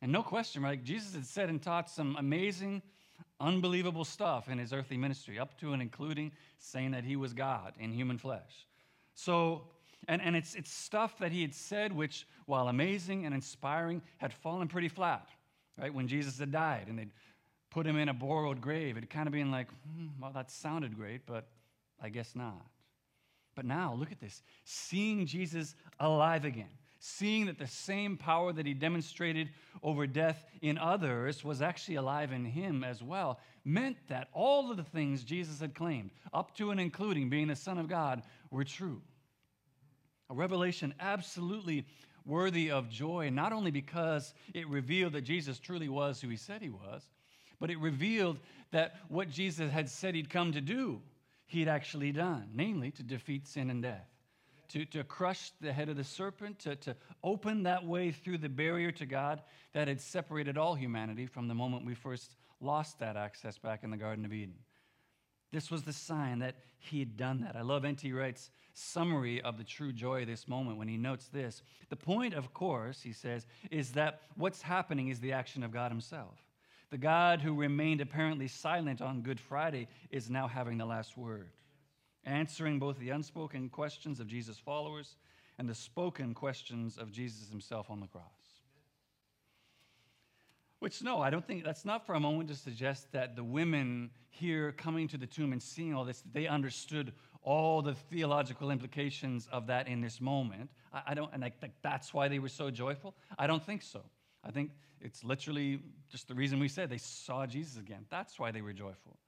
And 0.00 0.12
no 0.12 0.22
question, 0.22 0.62
right? 0.62 0.82
Jesus 0.82 1.14
had 1.14 1.26
said 1.26 1.48
and 1.48 1.60
taught 1.60 1.90
some 1.90 2.16
amazing, 2.16 2.80
unbelievable 3.40 4.04
stuff 4.04 4.48
in 4.48 4.58
his 4.58 4.72
earthly 4.72 4.96
ministry, 4.96 5.38
up 5.38 5.58
to 5.60 5.72
and 5.72 5.82
including 5.82 6.32
saying 6.58 6.90
that 6.92 7.04
he 7.04 7.16
was 7.16 7.32
God 7.32 7.74
in 7.78 7.92
human 7.92 8.18
flesh. 8.18 8.66
So, 9.14 9.62
and, 10.08 10.20
and 10.22 10.36
it's, 10.36 10.54
it's 10.54 10.72
stuff 10.72 11.18
that 11.18 11.32
he 11.32 11.42
had 11.42 11.54
said, 11.54 11.92
which, 11.92 12.26
while 12.46 12.68
amazing 12.68 13.26
and 13.26 13.34
inspiring, 13.34 14.02
had 14.18 14.32
fallen 14.32 14.68
pretty 14.68 14.88
flat, 14.88 15.28
right? 15.76 15.92
When 15.92 16.08
Jesus 16.08 16.38
had 16.38 16.52
died 16.52 16.86
and 16.88 16.98
they'd 16.98 17.10
put 17.70 17.86
him 17.86 17.96
in 17.96 18.08
a 18.08 18.14
borrowed 18.14 18.60
grave, 18.60 18.96
it 18.96 19.08
kind 19.10 19.26
of 19.26 19.32
been 19.32 19.50
like, 19.50 19.68
hmm, 19.86 20.06
well, 20.20 20.32
that 20.32 20.50
sounded 20.50 20.96
great, 20.96 21.26
but 21.26 21.46
I 22.02 22.08
guess 22.08 22.34
not. 22.34 22.66
But 23.54 23.64
now, 23.64 23.94
look 23.94 24.12
at 24.12 24.20
this 24.20 24.42
seeing 24.64 25.26
Jesus 25.26 25.74
alive 25.98 26.44
again 26.44 26.70
seeing 26.98 27.46
that 27.46 27.58
the 27.58 27.66
same 27.66 28.16
power 28.16 28.52
that 28.52 28.66
he 28.66 28.74
demonstrated 28.74 29.50
over 29.82 30.06
death 30.06 30.44
in 30.62 30.78
others 30.78 31.44
was 31.44 31.62
actually 31.62 31.94
alive 31.94 32.32
in 32.32 32.44
him 32.44 32.82
as 32.82 33.02
well, 33.02 33.38
meant 33.64 33.96
that 34.08 34.28
all 34.32 34.70
of 34.70 34.76
the 34.76 34.84
things 34.84 35.22
Jesus 35.22 35.60
had 35.60 35.74
claimed, 35.74 36.10
up 36.32 36.54
to 36.56 36.70
and 36.70 36.80
including 36.80 37.30
being 37.30 37.48
the 37.48 37.56
Son 37.56 37.78
of 37.78 37.88
God, 37.88 38.22
were 38.50 38.64
true. 38.64 39.00
A 40.30 40.34
revelation 40.34 40.92
absolutely 41.00 41.86
worthy 42.24 42.70
of 42.70 42.90
joy, 42.90 43.30
not 43.30 43.52
only 43.52 43.70
because 43.70 44.34
it 44.52 44.68
revealed 44.68 45.14
that 45.14 45.22
Jesus 45.22 45.58
truly 45.58 45.88
was 45.88 46.20
who 46.20 46.28
he 46.28 46.36
said 46.36 46.60
he 46.60 46.68
was, 46.68 47.08
but 47.60 47.70
it 47.70 47.78
revealed 47.78 48.38
that 48.70 48.96
what 49.08 49.30
Jesus 49.30 49.70
had 49.70 49.88
said 49.88 50.14
he'd 50.14 50.28
come 50.28 50.52
to 50.52 50.60
do, 50.60 51.00
he'd 51.46 51.68
actually 51.68 52.12
done, 52.12 52.50
namely 52.54 52.90
to 52.90 53.02
defeat 53.02 53.46
sin 53.46 53.70
and 53.70 53.82
death 53.82 54.17
to, 54.68 54.84
to 54.86 55.04
crush 55.04 55.52
the 55.60 55.72
head 55.72 55.88
of 55.88 55.96
the 55.96 56.04
serpent, 56.04 56.58
to, 56.60 56.76
to 56.76 56.96
open 57.22 57.62
that 57.62 57.84
way 57.84 58.10
through 58.10 58.38
the 58.38 58.48
barrier 58.48 58.92
to 58.92 59.06
God 59.06 59.42
that 59.72 59.88
had 59.88 60.00
separated 60.00 60.58
all 60.58 60.74
humanity 60.74 61.26
from 61.26 61.48
the 61.48 61.54
moment 61.54 61.86
we 61.86 61.94
first 61.94 62.36
lost 62.60 62.98
that 62.98 63.16
access 63.16 63.58
back 63.58 63.82
in 63.82 63.90
the 63.90 63.96
Garden 63.96 64.24
of 64.24 64.32
Eden. 64.32 64.54
This 65.50 65.70
was 65.70 65.82
the 65.82 65.92
sign 65.92 66.40
that 66.40 66.56
he 66.78 66.98
had 66.98 67.16
done 67.16 67.40
that. 67.40 67.56
I 67.56 67.62
love 67.62 67.84
N.T. 67.84 68.12
Wright's 68.12 68.50
summary 68.74 69.40
of 69.40 69.56
the 69.56 69.64
true 69.64 69.92
joy 69.92 70.22
of 70.22 70.28
this 70.28 70.46
moment 70.46 70.76
when 70.76 70.88
he 70.88 70.98
notes 70.98 71.28
this. 71.28 71.62
The 71.88 71.96
point, 71.96 72.34
of 72.34 72.52
course, 72.52 73.00
he 73.02 73.12
says, 73.12 73.46
is 73.70 73.92
that 73.92 74.22
what's 74.36 74.60
happening 74.60 75.08
is 75.08 75.20
the 75.20 75.32
action 75.32 75.62
of 75.62 75.72
God 75.72 75.90
himself. 75.90 76.36
The 76.90 76.98
God 76.98 77.40
who 77.40 77.54
remained 77.54 78.00
apparently 78.00 78.48
silent 78.48 79.00
on 79.00 79.22
Good 79.22 79.40
Friday 79.40 79.88
is 80.10 80.30
now 80.30 80.46
having 80.46 80.78
the 80.78 80.86
last 80.86 81.16
word 81.16 81.48
answering 82.28 82.78
both 82.78 82.98
the 82.98 83.10
unspoken 83.10 83.68
questions 83.68 84.20
of 84.20 84.26
Jesus' 84.26 84.58
followers 84.58 85.16
and 85.58 85.68
the 85.68 85.74
spoken 85.74 86.34
questions 86.34 86.96
of 86.96 87.10
Jesus 87.10 87.48
himself 87.50 87.90
on 87.90 88.00
the 88.00 88.06
cross. 88.06 88.24
Which, 90.78 91.02
no, 91.02 91.20
I 91.20 91.30
don't 91.30 91.44
think 91.44 91.64
that's 91.64 91.84
not 91.84 92.06
for 92.06 92.14
a 92.14 92.20
moment 92.20 92.48
to 92.50 92.54
suggest 92.54 93.10
that 93.12 93.34
the 93.34 93.42
women 93.42 94.10
here 94.30 94.70
coming 94.72 95.08
to 95.08 95.16
the 95.16 95.26
tomb 95.26 95.52
and 95.52 95.60
seeing 95.60 95.92
all 95.92 96.04
this, 96.04 96.22
they 96.32 96.46
understood 96.46 97.12
all 97.42 97.82
the 97.82 97.94
theological 97.94 98.70
implications 98.70 99.48
of 99.50 99.66
that 99.66 99.88
in 99.88 100.00
this 100.00 100.20
moment. 100.20 100.70
I, 100.92 101.02
I 101.08 101.14
don't, 101.14 101.32
and 101.32 101.44
I 101.44 101.50
think 101.50 101.72
that's 101.82 102.14
why 102.14 102.28
they 102.28 102.38
were 102.38 102.48
so 102.48 102.70
joyful. 102.70 103.16
I 103.38 103.48
don't 103.48 103.64
think 103.64 103.82
so. 103.82 104.02
I 104.44 104.52
think 104.52 104.70
it's 105.00 105.24
literally 105.24 105.80
just 106.08 106.28
the 106.28 106.34
reason 106.34 106.60
we 106.60 106.68
said 106.68 106.90
they 106.90 106.98
saw 106.98 107.44
Jesus 107.46 107.76
again. 107.76 108.04
That's 108.08 108.38
why 108.38 108.52
they 108.52 108.62
were 108.62 108.72
joyful. 108.72 109.18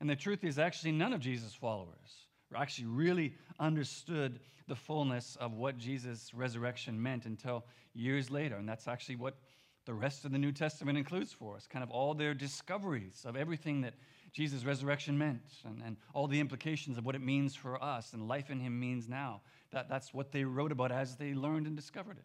And 0.00 0.10
the 0.10 0.16
truth 0.16 0.42
is, 0.42 0.58
actually, 0.58 0.92
none 0.92 1.12
of 1.12 1.20
Jesus' 1.20 1.54
followers 1.54 2.26
actually 2.56 2.86
really 2.86 3.34
understood 3.58 4.40
the 4.68 4.76
fullness 4.76 5.36
of 5.40 5.54
what 5.54 5.78
Jesus' 5.78 6.32
resurrection 6.32 7.00
meant 7.02 7.26
until 7.26 7.64
years 7.92 8.30
later. 8.30 8.56
And 8.56 8.68
that's 8.68 8.88
actually 8.88 9.16
what 9.16 9.36
the 9.84 9.94
rest 9.94 10.24
of 10.24 10.32
the 10.32 10.38
New 10.38 10.52
Testament 10.52 10.98
includes 10.98 11.32
for 11.32 11.56
us 11.56 11.66
kind 11.66 11.82
of 11.82 11.90
all 11.90 12.14
their 12.14 12.34
discoveries 12.34 13.24
of 13.24 13.36
everything 13.36 13.80
that 13.80 13.94
Jesus' 14.32 14.64
resurrection 14.64 15.18
meant 15.18 15.42
and, 15.64 15.82
and 15.84 15.96
all 16.14 16.28
the 16.28 16.38
implications 16.38 16.98
of 16.98 17.04
what 17.04 17.14
it 17.14 17.22
means 17.22 17.54
for 17.54 17.82
us 17.82 18.12
and 18.12 18.28
life 18.28 18.50
in 18.50 18.60
Him 18.60 18.78
means 18.78 19.08
now. 19.08 19.40
That, 19.72 19.88
that's 19.88 20.14
what 20.14 20.32
they 20.32 20.44
wrote 20.44 20.72
about 20.72 20.92
as 20.92 21.16
they 21.16 21.34
learned 21.34 21.66
and 21.66 21.74
discovered 21.74 22.18
it. 22.18 22.24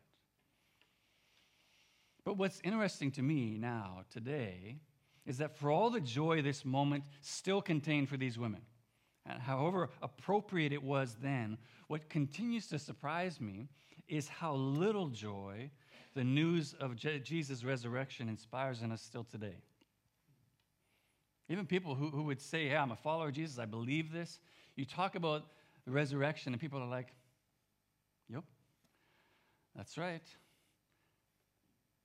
But 2.24 2.38
what's 2.38 2.60
interesting 2.64 3.12
to 3.12 3.22
me 3.22 3.58
now, 3.58 4.02
today, 4.12 4.78
is 5.26 5.38
that 5.38 5.58
for 5.58 5.72
all 5.72 5.90
the 5.90 6.02
joy 6.02 6.42
this 6.42 6.66
moment 6.66 7.06
still 7.22 7.62
contained 7.62 8.10
for 8.10 8.18
these 8.18 8.38
women, 8.38 8.62
and 9.26 9.42
however 9.42 9.90
appropriate 10.02 10.72
it 10.72 10.84
was 10.84 11.18
then, 11.22 11.58
what 11.88 12.10
continues 12.10 12.68
to 12.68 12.80
surprise 12.80 13.42
me 13.42 13.68
is 14.08 14.28
how 14.28 14.54
little 14.54 15.10
joy 15.10 15.70
the 16.14 16.24
news 16.24 16.74
of 16.80 16.96
Je- 16.96 17.20
Jesus' 17.20 17.64
resurrection 17.64 18.30
inspires 18.30 18.82
in 18.82 18.92
us 18.92 19.02
still 19.02 19.24
today. 19.24 19.58
Even 21.50 21.66
people 21.66 21.94
who, 21.94 22.10
who 22.10 22.24
would 22.24 22.42
say, 22.42 22.68
Yeah, 22.68 22.82
I'm 22.82 22.92
a 22.92 22.96
follower 22.96 23.28
of 23.28 23.34
Jesus, 23.34 23.60
I 23.60 23.66
believe 23.66 24.12
this. 24.12 24.40
You 24.76 24.86
talk 24.86 25.16
about 25.16 25.44
the 25.86 25.92
resurrection, 25.92 26.54
and 26.54 26.62
people 26.62 26.80
are 26.80 26.88
like, 26.88 27.14
Yep, 28.30 28.44
that's 29.76 29.98
right. 29.98 30.24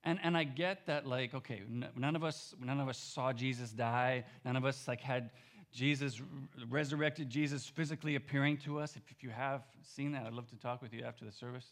And, 0.03 0.19
and 0.23 0.37
I 0.37 0.45
get 0.45 0.87
that, 0.87 1.07
like, 1.07 1.35
okay, 1.35 1.63
n- 1.71 1.89
none 1.97 2.17
of 2.17 2.25
us, 2.25 2.55
none 2.63 2.81
of 2.81 2.89
us 2.89 2.99
saw 2.99 3.33
Jesus 3.33 3.71
die. 3.71 4.25
None 4.45 4.57
of 4.57 4.65
us 4.65 4.89
like 4.89 5.01
had 5.01 5.31
Jesus, 5.73 6.21
resurrected 6.69 7.31
Jesus 7.31 7.67
physically 7.67 8.17
appearing 8.17 8.57
to 8.59 8.79
us. 8.81 8.97
If, 8.97 9.03
if 9.11 9.23
you 9.23 9.31
have 9.31 9.63
seen 9.83 10.13
that, 10.13 10.27
I'd 10.27 10.33
love 10.33 10.49
to 10.51 10.57
talk 10.57 10.83
with 10.83 10.93
you 10.93 11.05
after 11.05 11.25
the 11.25 11.33
service. 11.33 11.67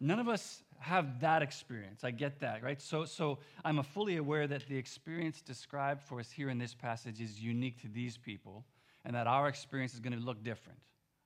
None 0.00 0.18
of 0.18 0.28
us 0.28 0.62
have 0.80 1.20
that 1.20 1.42
experience. 1.42 2.04
I 2.04 2.10
get 2.10 2.40
that, 2.40 2.62
right? 2.62 2.80
So, 2.80 3.04
so 3.04 3.38
I'm 3.64 3.82
fully 3.82 4.16
aware 4.16 4.46
that 4.46 4.66
the 4.68 4.76
experience 4.76 5.40
described 5.40 6.02
for 6.02 6.20
us 6.20 6.30
here 6.30 6.50
in 6.50 6.58
this 6.58 6.74
passage 6.74 7.20
is 7.20 7.40
unique 7.40 7.80
to 7.82 7.88
these 7.88 8.16
people 8.18 8.64
and 9.04 9.14
that 9.14 9.26
our 9.26 9.48
experience 9.48 9.94
is 9.94 10.00
going 10.00 10.12
to 10.12 10.24
look 10.24 10.42
different. 10.42 10.78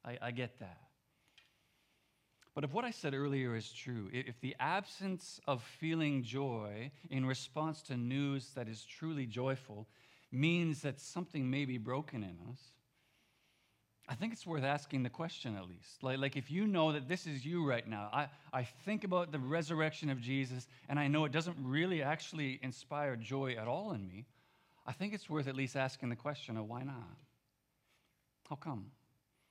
I, 0.05 0.19
I 0.23 0.31
get 0.31 0.59
that. 0.61 0.79
But 2.55 2.65
if 2.65 2.73
what 2.73 2.85
I 2.85 2.91
said 2.91 3.15
earlier 3.15 3.55
is 3.55 3.71
true, 3.71 4.11
if 4.13 4.41
the 4.41 4.57
absence 4.59 5.41
of 5.47 5.63
feeling 5.63 6.25
joy 6.25 6.91
in 7.09 7.25
response 7.25 7.83
to 7.83 7.97
news 7.97 8.51
that 8.57 8.69
is 8.69 8.85
truly 8.85 9.27
joyful 9.27 9.87
means 10.31 10.83
that 10.83 11.01
something 11.01 11.51
may 11.51 11.65
be 11.65 11.79
broken 11.79 12.23
in 12.23 12.37
us, 12.51 12.61
I 14.09 14.15
think 14.15 14.33
it's 14.33 14.47
worth 14.47 14.65
asking 14.65 15.03
the 15.03 15.11
question 15.11 15.55
at 15.55 15.69
least. 15.69 16.03
Like, 16.03 16.19
like 16.19 16.37
if 16.37 16.51
you 16.51 16.67
know 16.67 16.93
that 16.93 17.09
this 17.09 17.27
is 17.27 17.45
you 17.45 17.69
right 17.69 17.87
now, 17.87 18.09
I, 18.13 18.29
I 18.53 18.63
think 18.63 19.05
about 19.05 19.33
the 19.33 19.39
resurrection 19.39 20.09
of 20.09 20.21
Jesus 20.21 20.67
and 20.89 20.99
I 20.99 21.09
know 21.09 21.27
it 21.27 21.33
doesn't 21.33 21.57
really 21.61 22.03
actually 22.03 22.59
inspire 22.63 23.17
joy 23.17 23.53
at 23.53 23.69
all 23.69 23.93
in 23.93 24.09
me, 24.09 24.25
I 24.87 24.93
think 24.93 25.13
it's 25.13 25.29
worth 25.29 25.47
at 25.47 25.55
least 25.55 25.77
asking 25.77 26.09
the 26.09 26.17
question 26.17 26.57
of 26.57 26.67
why 26.67 26.83
not? 26.83 27.19
How 28.49 28.57
come? 28.57 28.87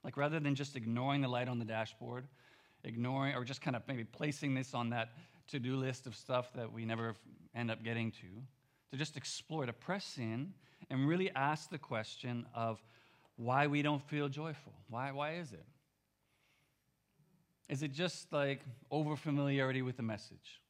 Like 0.03 0.17
rather 0.17 0.39
than 0.39 0.55
just 0.55 0.75
ignoring 0.75 1.21
the 1.21 1.27
light 1.27 1.47
on 1.47 1.59
the 1.59 1.65
dashboard, 1.65 2.27
ignoring 2.83 3.35
or 3.35 3.43
just 3.43 3.61
kind 3.61 3.75
of 3.75 3.83
maybe 3.87 4.03
placing 4.05 4.55
this 4.55 4.73
on 4.73 4.89
that 4.89 5.09
to 5.49 5.59
do 5.59 5.75
list 5.75 6.07
of 6.07 6.15
stuff 6.15 6.51
that 6.53 6.71
we 6.71 6.83
never 6.83 7.13
end 7.55 7.69
up 7.69 7.83
getting 7.83 8.11
to, 8.11 8.27
to 8.91 8.97
just 8.97 9.17
explore, 9.17 9.65
to 9.65 9.73
press 9.73 10.17
in 10.17 10.53
and 10.89 11.07
really 11.07 11.29
ask 11.35 11.69
the 11.69 11.77
question 11.77 12.45
of 12.53 12.81
why 13.35 13.67
we 13.67 13.81
don't 13.81 14.01
feel 14.01 14.29
joyful. 14.29 14.73
Why, 14.89 15.11
why 15.11 15.35
is 15.35 15.51
it? 15.53 15.65
Is 17.69 17.83
it 17.83 17.91
just 17.91 18.31
like 18.31 18.61
overfamiliarity 18.91 19.83
with 19.83 19.97
the 19.97 20.03
message? 20.03 20.61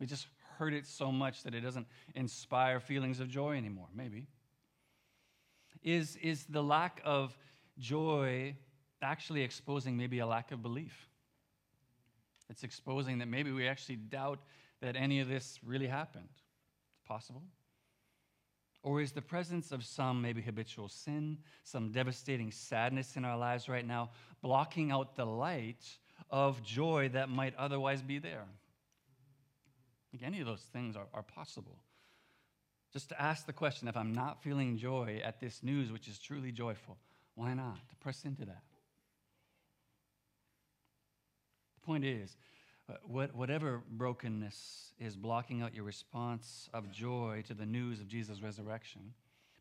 We 0.00 0.06
just 0.06 0.26
heard 0.56 0.72
it 0.74 0.86
so 0.86 1.12
much 1.12 1.42
that 1.42 1.54
it 1.54 1.60
doesn't 1.60 1.86
inspire 2.14 2.80
feelings 2.80 3.20
of 3.20 3.28
joy 3.28 3.56
anymore, 3.56 3.88
maybe. 3.94 4.26
Is, 5.82 6.16
is 6.16 6.44
the 6.44 6.62
lack 6.62 7.00
of 7.04 7.36
joy 7.78 8.56
actually 9.02 9.42
exposing 9.42 9.96
maybe 9.96 10.18
a 10.18 10.26
lack 10.26 10.50
of 10.50 10.62
belief? 10.62 11.08
It's 12.50 12.64
exposing 12.64 13.18
that 13.18 13.28
maybe 13.28 13.52
we 13.52 13.68
actually 13.68 13.96
doubt 13.96 14.38
that 14.80 14.96
any 14.96 15.20
of 15.20 15.28
this 15.28 15.60
really 15.64 15.86
happened. 15.86 16.28
It's 16.32 17.06
possible. 17.06 17.42
Or 18.82 19.00
is 19.00 19.12
the 19.12 19.22
presence 19.22 19.72
of 19.72 19.84
some 19.84 20.22
maybe 20.22 20.40
habitual 20.40 20.88
sin, 20.88 21.38
some 21.64 21.90
devastating 21.90 22.52
sadness 22.52 23.16
in 23.16 23.24
our 23.24 23.36
lives 23.36 23.68
right 23.68 23.86
now, 23.86 24.10
blocking 24.40 24.90
out 24.90 25.16
the 25.16 25.26
light 25.26 25.84
of 26.30 26.62
joy 26.62 27.10
that 27.12 27.28
might 27.28 27.54
otherwise 27.56 28.02
be 28.02 28.18
there? 28.18 28.44
Like 30.12 30.22
any 30.22 30.40
of 30.40 30.46
those 30.46 30.62
things 30.72 30.96
are, 30.96 31.08
are 31.12 31.22
possible. 31.22 31.78
Just 32.92 33.10
to 33.10 33.20
ask 33.20 33.46
the 33.46 33.52
question 33.52 33.88
if 33.88 33.96
I'm 33.96 34.14
not 34.14 34.42
feeling 34.42 34.78
joy 34.78 35.20
at 35.22 35.40
this 35.40 35.62
news, 35.62 35.92
which 35.92 36.08
is 36.08 36.18
truly 36.18 36.52
joyful, 36.52 36.96
why 37.34 37.54
not? 37.54 37.76
To 37.90 37.96
press 37.96 38.24
into 38.24 38.44
that. 38.46 38.62
The 41.74 41.86
point 41.86 42.04
is, 42.04 42.36
whatever 43.06 43.82
brokenness 43.90 44.92
is 44.98 45.16
blocking 45.16 45.62
out 45.62 45.74
your 45.74 45.84
response 45.84 46.68
of 46.72 46.90
joy 46.90 47.42
to 47.46 47.54
the 47.54 47.66
news 47.66 48.00
of 48.00 48.08
Jesus' 48.08 48.42
resurrection, 48.42 49.12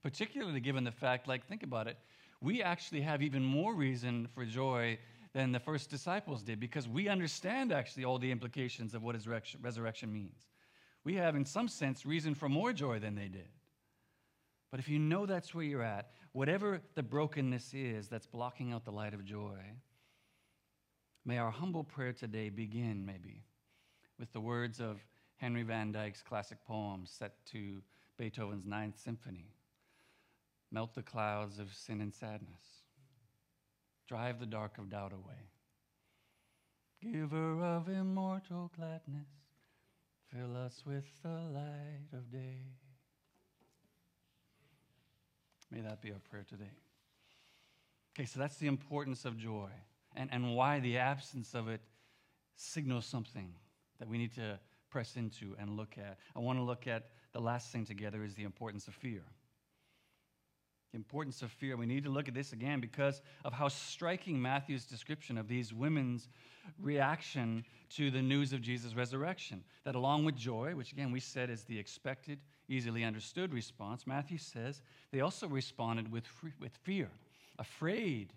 particularly 0.04 0.60
given 0.60 0.84
the 0.84 0.92
fact, 0.92 1.28
like, 1.28 1.46
think 1.48 1.64
about 1.64 1.88
it, 1.88 1.98
we 2.42 2.62
actually 2.64 3.02
have 3.02 3.22
even 3.22 3.44
more 3.44 3.74
reason 3.74 4.28
for 4.34 4.46
joy 4.46 4.98
than 5.34 5.52
the 5.52 5.60
first 5.60 5.90
disciples 5.90 6.42
did 6.44 6.60
because 6.60 6.88
we 6.88 7.08
understand 7.08 7.72
actually 7.72 8.06
all 8.06 8.18
the 8.18 8.32
implications 8.32 8.94
of 8.94 9.04
what 9.04 9.16
his 9.16 9.28
resurrection 9.28 10.12
means. 10.12 10.48
We 11.04 11.16
have, 11.16 11.36
in 11.36 11.46
some 11.46 11.68
sense, 11.68 12.06
reason 12.06 12.36
for 12.36 12.50
more 12.50 12.74
joy 12.74 13.00
than 13.00 13.16
they 13.16 13.28
did. 13.28 13.50
But 14.72 14.80
if 14.80 14.90
you 14.90 15.00
know 15.00 15.26
that's 15.26 15.56
where 15.56 15.64
you're 15.64 15.84
at, 15.84 16.12
whatever 16.34 16.82
the 16.96 17.04
brokenness 17.04 17.74
is 17.74 18.08
that's 18.10 18.28
blocking 18.28 18.74
out 18.74 18.84
the 18.84 18.92
light 18.92 19.14
of 19.14 19.24
joy, 19.24 19.60
May 21.28 21.40
our 21.40 21.52
humble 21.52 21.84
prayer 21.84 22.14
today 22.14 22.48
begin, 22.48 23.06
maybe, 23.06 23.44
with 24.18 24.32
the 24.32 24.40
words 24.40 24.80
of 24.80 25.06
Henry 25.36 25.64
Van 25.64 25.92
Dyke's 25.92 26.24
classic 26.24 26.58
poem 26.66 27.02
set 27.06 27.34
to 27.48 27.82
Beethoven's 28.18 28.66
Ninth 28.66 28.98
Symphony 28.98 29.52
Melt 30.72 30.96
the 30.96 31.02
clouds 31.02 31.60
of 31.60 31.74
sin 31.74 32.00
and 32.00 32.14
sadness, 32.14 32.84
drive 34.08 34.40
the 34.40 34.46
dark 34.46 34.78
of 34.78 34.90
doubt 34.90 35.12
away. 35.12 35.50
Giver 37.02 37.62
of 37.62 37.90
immortal 37.90 38.72
gladness, 38.78 39.28
fill 40.34 40.56
us 40.56 40.84
with 40.86 41.06
the 41.24 41.30
light 41.30 42.08
of 42.14 42.32
day. 42.32 42.62
May 45.72 45.82
that 45.82 46.02
be 46.02 46.12
our 46.12 46.20
prayer 46.20 46.46
today. 46.48 46.72
Okay, 48.16 48.26
so 48.26 48.40
that's 48.40 48.58
the 48.58 48.68
importance 48.68 49.26
of 49.26 49.38
joy 49.38 49.72
and, 50.18 50.30
and 50.34 50.56
why 50.56 50.80
the 50.80 50.98
absence 50.98 51.54
of 51.54 51.70
it 51.70 51.80
signals 52.56 53.06
something 53.06 53.54
that 54.00 54.10
we 54.10 54.18
need 54.18 54.34
to 54.36 54.60
press 54.90 55.16
into 55.16 55.56
and 55.60 55.78
look 55.78 55.96
at. 55.98 56.18
I 56.36 56.40
want 56.40 56.60
to 56.60 56.64
look 56.64 56.88
at 56.88 57.10
the 57.34 57.40
last 57.40 57.72
thing 57.72 57.86
together 57.86 58.24
is 58.24 58.34
the 58.36 58.44
importance 58.44 58.88
of 58.88 58.96
fear. 58.96 59.22
The 60.92 60.98
importance 60.98 61.42
of 61.42 61.52
fear. 61.52 61.78
We 61.78 61.86
need 61.86 62.06
to 62.06 62.10
look 62.10 62.28
at 62.28 62.34
this 62.34 62.54
again 62.54 62.80
because 62.80 63.22
of 63.46 63.54
how 63.54 63.68
striking 63.68 64.42
Matthew's 64.42 64.86
description 64.86 65.38
of 65.38 65.48
these 65.48 65.74
women's 65.74 66.30
reaction 66.82 67.66
to 67.90 68.10
the 68.10 68.22
news 68.22 68.54
of 68.54 68.62
Jesus' 68.62 68.96
resurrection. 68.96 69.64
That 69.84 69.96
along 69.96 70.26
with 70.26 70.36
joy, 70.36 70.76
which 70.76 70.94
again 70.94 71.12
we 71.12 71.20
said 71.20 71.50
is 71.50 71.64
the 71.64 71.78
expected, 71.78 72.40
easily 72.70 73.04
understood 73.04 73.54
response, 73.54 74.08
Matthew 74.08 74.38
says 74.38 74.82
they 75.12 75.22
also 75.22 75.48
responded 75.48 76.12
with, 76.12 76.26
with 76.60 76.76
fear, 76.84 77.10
afraid 77.60 78.34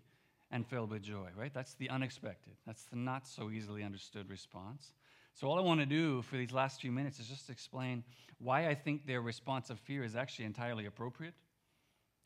and 0.50 0.66
filled 0.66 0.90
with 0.90 1.02
joy, 1.02 1.28
right? 1.36 1.52
That's 1.54 1.74
the 1.74 1.88
unexpected. 1.90 2.54
That's 2.66 2.84
the 2.84 2.96
not 2.96 3.26
so 3.26 3.50
easily 3.50 3.82
understood 3.82 4.28
response. 4.28 4.92
So, 5.34 5.46
all 5.48 5.58
I 5.58 5.62
want 5.62 5.80
to 5.80 5.86
do 5.86 6.22
for 6.22 6.36
these 6.36 6.52
last 6.52 6.80
few 6.80 6.90
minutes 6.90 7.20
is 7.20 7.26
just 7.26 7.50
explain 7.50 8.02
why 8.38 8.68
I 8.68 8.74
think 8.74 9.06
their 9.06 9.20
response 9.20 9.70
of 9.70 9.78
fear 9.78 10.02
is 10.02 10.16
actually 10.16 10.46
entirely 10.46 10.86
appropriate, 10.86 11.34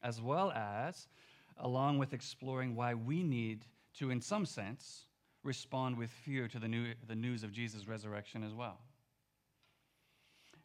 as 0.02 0.22
well 0.22 0.52
as, 0.52 1.08
along 1.58 1.98
with 1.98 2.12
exploring 2.12 2.74
why 2.74 2.94
we 2.94 3.22
need 3.22 3.66
to, 3.98 4.10
in 4.10 4.20
some 4.20 4.46
sense, 4.46 5.04
respond 5.42 5.98
with 5.98 6.10
fear 6.10 6.48
to 6.48 6.58
the, 6.58 6.68
new, 6.68 6.94
the 7.06 7.14
news 7.14 7.44
of 7.44 7.52
Jesus' 7.52 7.86
resurrection 7.86 8.42
as 8.42 8.54
well. 8.54 8.78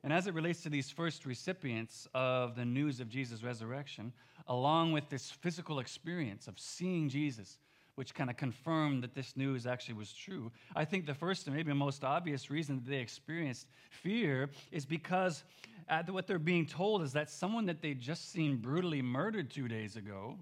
And 0.04 0.14
as 0.14 0.28
it 0.28 0.34
relates 0.34 0.62
to 0.64 0.70
these 0.70 0.90
first 0.90 1.26
recipients 1.26 2.08
of 2.14 2.56
the 2.56 2.64
news 2.64 3.02
of 3.02 3.10
Jesus' 3.10 3.44
resurrection, 3.44 4.14
along 4.50 4.92
with 4.92 5.08
this 5.10 5.32
physical 5.32 5.80
experience 5.80 6.48
of 6.48 6.60
seeing 6.60 7.08
Jesus, 7.08 7.58
which 7.96 8.14
kind 8.14 8.30
of 8.30 8.36
confirmed 8.36 9.04
that 9.04 9.16
this 9.16 9.38
news 9.38 9.66
actually 9.66 9.94
was 9.94 10.12
true, 10.12 10.52
I 10.76 10.84
think 10.84 11.06
the 11.06 11.14
first 11.14 11.48
and 11.48 11.56
maybe 11.56 11.72
most 11.74 12.04
obvious 12.04 12.50
reason 12.50 12.76
that 12.76 12.90
they 12.90 12.98
experienced 12.98 13.68
fear 13.90 14.50
is 14.72 14.86
because 14.86 15.44
uh, 15.90 16.04
what 16.10 16.28
they're 16.28 16.40
being 16.40 16.66
told 16.66 17.02
is 17.02 17.14
that 17.14 17.30
someone 17.30 17.66
that 17.68 17.82
they'd 17.82 18.02
just 18.02 18.32
seen 18.32 18.58
brutally 18.58 19.02
murdered 19.02 19.50
two 19.50 19.68
days 19.68 19.96
ago 19.96 20.38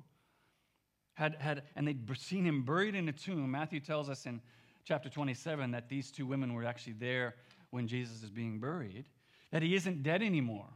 had, 1.13 1.35
had 1.35 1.63
and 1.75 1.87
they'd 1.87 2.17
seen 2.17 2.45
him 2.45 2.63
buried 2.63 2.95
in 2.95 3.09
a 3.09 3.13
tomb. 3.13 3.51
Matthew 3.51 3.79
tells 3.79 4.09
us 4.09 4.25
in 4.25 4.41
chapter 4.83 5.09
27 5.09 5.71
that 5.71 5.89
these 5.89 6.11
two 6.11 6.25
women 6.25 6.53
were 6.53 6.65
actually 6.65 6.93
there 6.93 7.35
when 7.71 7.87
Jesus 7.87 8.23
is 8.23 8.29
being 8.29 8.59
buried 8.59 9.05
that 9.51 9.61
he 9.61 9.75
isn't 9.75 10.03
dead 10.03 10.21
anymore. 10.21 10.67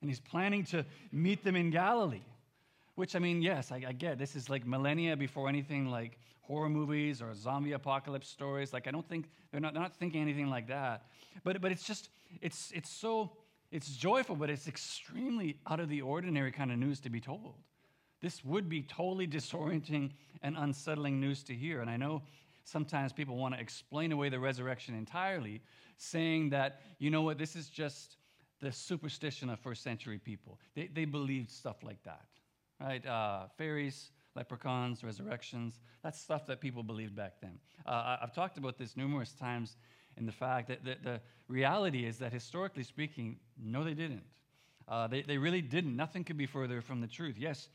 And 0.00 0.10
he's 0.10 0.20
planning 0.20 0.64
to 0.66 0.84
meet 1.10 1.42
them 1.42 1.56
in 1.56 1.70
Galilee. 1.70 2.22
Which, 2.96 3.14
I 3.14 3.18
mean, 3.18 3.40
yes, 3.42 3.70
I, 3.70 3.82
I, 3.86 3.92
get. 3.92 4.18
This 4.18 4.34
is 4.34 4.50
like 4.50 4.66
millennia 4.66 5.16
before 5.16 5.48
anything 5.48 5.90
like 5.90 6.18
horror 6.40 6.68
movies 6.68 7.22
or 7.22 7.34
zombie 7.34 7.72
apocalypse 7.72 8.28
stories. 8.28 8.72
Like, 8.72 8.88
I 8.88 8.90
don't 8.90 9.08
think, 9.08 9.30
they're 9.52 9.60
not, 9.60 9.74
they're 9.74 9.82
not 9.82 9.94
thinking 9.94 10.22
anything 10.22 10.48
like 10.48 10.68
that. 10.68 11.06
But, 11.44 11.60
but 11.60 11.70
it's 11.72 11.84
just, 11.84 12.08
it's, 12.40 12.72
it's 12.74 12.90
so, 12.90 13.32
it's 13.70 13.96
joyful, 13.96 14.34
but 14.34 14.48
it's 14.48 14.66
extremely 14.66 15.58
out 15.66 15.78
of 15.78 15.88
the 15.88 16.00
ordinary 16.00 16.50
kind 16.50 16.72
of 16.72 16.78
news 16.78 17.00
to 17.00 17.10
be 17.10 17.20
told. 17.20 17.54
This 18.22 18.44
would 18.44 18.68
be 18.68 18.82
totally 18.82 19.26
disorienting 19.26 20.12
and 20.42 20.56
unsettling 20.56 21.20
news 21.20 21.42
to 21.44 21.54
hear. 21.54 21.80
And 21.82 21.90
I 21.90 21.96
know 21.96 22.22
sometimes 22.64 23.12
people 23.12 23.36
want 23.36 23.54
to 23.54 23.60
explain 23.60 24.10
away 24.10 24.28
the 24.28 24.40
resurrection 24.40 24.94
entirely, 24.94 25.60
saying 25.98 26.50
that, 26.50 26.80
you 26.98 27.10
know 27.10 27.22
what, 27.22 27.38
this 27.38 27.56
is 27.56 27.68
just 27.68 28.16
the 28.60 28.72
superstition 28.72 29.50
of 29.50 29.58
first 29.60 29.82
century 29.82 30.18
people. 30.18 30.58
They, 30.74 30.86
they 30.86 31.04
believed 31.04 31.50
stuff 31.50 31.82
like 31.82 32.02
that, 32.04 32.24
right? 32.80 33.04
Uh, 33.06 33.46
fairies, 33.56 34.10
leprechauns, 34.34 35.02
resurrections, 35.02 35.80
that's 36.02 36.20
stuff 36.20 36.46
that 36.46 36.60
people 36.60 36.82
believed 36.82 37.14
back 37.14 37.34
then. 37.40 37.58
Uh, 37.86 38.18
I've 38.22 38.34
talked 38.34 38.58
about 38.58 38.78
this 38.78 38.96
numerous 38.96 39.32
times 39.32 39.76
in 40.16 40.26
the 40.26 40.32
fact 40.32 40.68
that 40.68 40.84
the, 40.84 40.96
the 41.02 41.20
reality 41.48 42.06
is 42.06 42.18
that 42.18 42.32
historically 42.32 42.82
speaking, 42.82 43.38
no, 43.62 43.84
they 43.84 43.94
didn't. 43.94 44.24
Uh, 44.88 45.06
they, 45.06 45.22
they 45.22 45.38
really 45.38 45.62
didn't. 45.62 45.96
Nothing 45.96 46.24
could 46.24 46.36
be 46.36 46.46
further 46.46 46.80
from 46.80 47.00
the 47.00 47.06
truth. 47.06 47.36
Yes, 47.38 47.68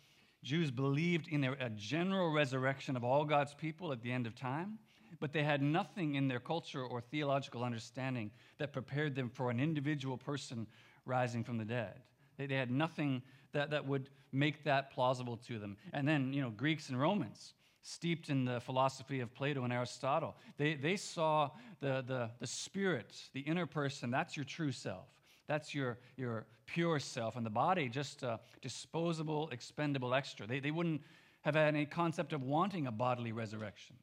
Jews 0.44 0.72
believed 0.72 1.28
in 1.28 1.44
a 1.44 1.70
general 1.70 2.32
resurrection 2.32 2.96
of 2.96 3.04
all 3.04 3.26
God's 3.26 3.54
people 3.54 3.92
at 3.92 4.02
the 4.02 4.12
end 4.12 4.26
of 4.26 4.36
time 4.36 4.80
but 5.20 5.34
they 5.34 5.44
had 5.44 5.62
nothing 5.62 6.16
in 6.16 6.28
their 6.28 6.40
culture 6.40 6.84
or 6.84 7.02
theological 7.02 7.64
understanding 7.64 8.32
that 8.58 8.74
prepared 8.74 9.16
them 9.16 9.30
for 9.30 9.50
an 9.50 9.60
individual 9.60 10.18
person 10.18 10.68
rising 11.06 11.44
from 11.44 11.58
the 11.58 11.66
dead. 11.66 12.02
They, 12.38 12.48
they 12.48 12.56
had 12.56 12.72
nothing 12.72 13.22
that, 13.54 13.70
that 13.72 13.86
would 13.88 14.10
make 14.32 14.64
that 14.64 14.92
plausible 14.92 15.38
to 15.38 15.60
them. 15.60 15.78
And 15.94 16.08
then, 16.08 16.34
you 16.34 16.42
know, 16.42 16.50
Greeks 16.50 16.90
and 16.90 17.00
Romans, 17.00 17.54
steeped 17.84 18.30
in 18.30 18.46
the 18.46 18.60
philosophy 18.62 19.22
of 19.22 19.34
Plato 19.34 19.64
and 19.64 19.74
Aristotle, 19.74 20.36
they, 20.58 20.76
they 20.76 20.96
saw 20.96 21.50
the, 21.80 22.04
the, 22.06 22.30
the 22.40 22.48
spirit, 22.48 23.16
the 23.34 23.42
inner 23.42 23.66
person, 23.66 24.12
that's 24.12 24.38
your 24.38 24.46
true 24.46 24.72
self. 24.72 25.08
That's 25.48 25.74
your, 25.76 25.98
your 26.16 26.46
pure 26.66 27.00
self. 27.00 27.36
And 27.36 27.46
the 27.46 27.50
body, 27.50 27.90
just 27.90 28.24
a 28.24 28.40
disposable, 28.62 29.50
expendable 29.52 30.14
extra. 30.14 30.48
They, 30.48 30.60
they 30.60 30.72
wouldn't 30.72 31.02
have 31.42 31.56
had 31.56 31.68
any 31.68 31.86
concept 31.86 32.34
of 32.34 32.44
wanting 32.44 32.88
a 32.88 32.92
bodily 32.92 33.32
resurrection. 33.32 33.96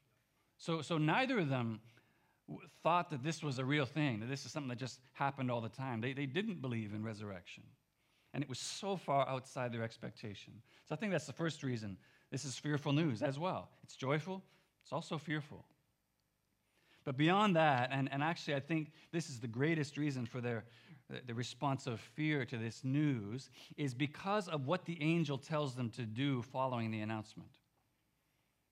So, 0.58 0.82
so 0.82 0.98
neither 0.98 1.38
of 1.38 1.48
them 1.48 1.80
thought 2.82 3.10
that 3.10 3.22
this 3.22 3.42
was 3.42 3.58
a 3.58 3.64
real 3.64 3.86
thing, 3.86 4.20
that 4.20 4.28
this 4.28 4.44
is 4.44 4.52
something 4.52 4.68
that 4.70 4.78
just 4.78 5.00
happened 5.12 5.50
all 5.50 5.60
the 5.60 5.68
time. 5.68 6.00
They, 6.00 6.12
they 6.12 6.26
didn't 6.26 6.60
believe 6.60 6.92
in 6.92 7.04
resurrection. 7.04 7.62
And 8.38 8.44
it 8.44 8.48
was 8.48 8.60
so 8.60 8.96
far 8.96 9.28
outside 9.28 9.72
their 9.72 9.82
expectation. 9.82 10.52
So 10.88 10.94
I 10.94 10.96
think 10.96 11.10
that's 11.10 11.26
the 11.26 11.32
first 11.32 11.64
reason 11.64 11.98
this 12.30 12.44
is 12.44 12.56
fearful 12.56 12.92
news 12.92 13.20
as 13.20 13.36
well. 13.36 13.68
It's 13.82 13.96
joyful, 13.96 14.44
it's 14.84 14.92
also 14.92 15.18
fearful. 15.18 15.64
But 17.04 17.16
beyond 17.16 17.56
that, 17.56 17.88
and, 17.90 18.08
and 18.12 18.22
actually, 18.22 18.54
I 18.54 18.60
think 18.60 18.92
this 19.10 19.28
is 19.28 19.40
the 19.40 19.48
greatest 19.48 19.96
reason 19.96 20.24
for 20.24 20.40
their 20.40 20.66
the 21.26 21.34
response 21.34 21.88
of 21.88 21.98
fear 21.98 22.44
to 22.44 22.56
this 22.56 22.84
news, 22.84 23.50
is 23.76 23.92
because 23.92 24.46
of 24.46 24.68
what 24.68 24.84
the 24.84 25.02
angel 25.02 25.36
tells 25.36 25.74
them 25.74 25.90
to 25.90 26.02
do 26.02 26.42
following 26.42 26.92
the 26.92 27.00
announcement. 27.00 27.50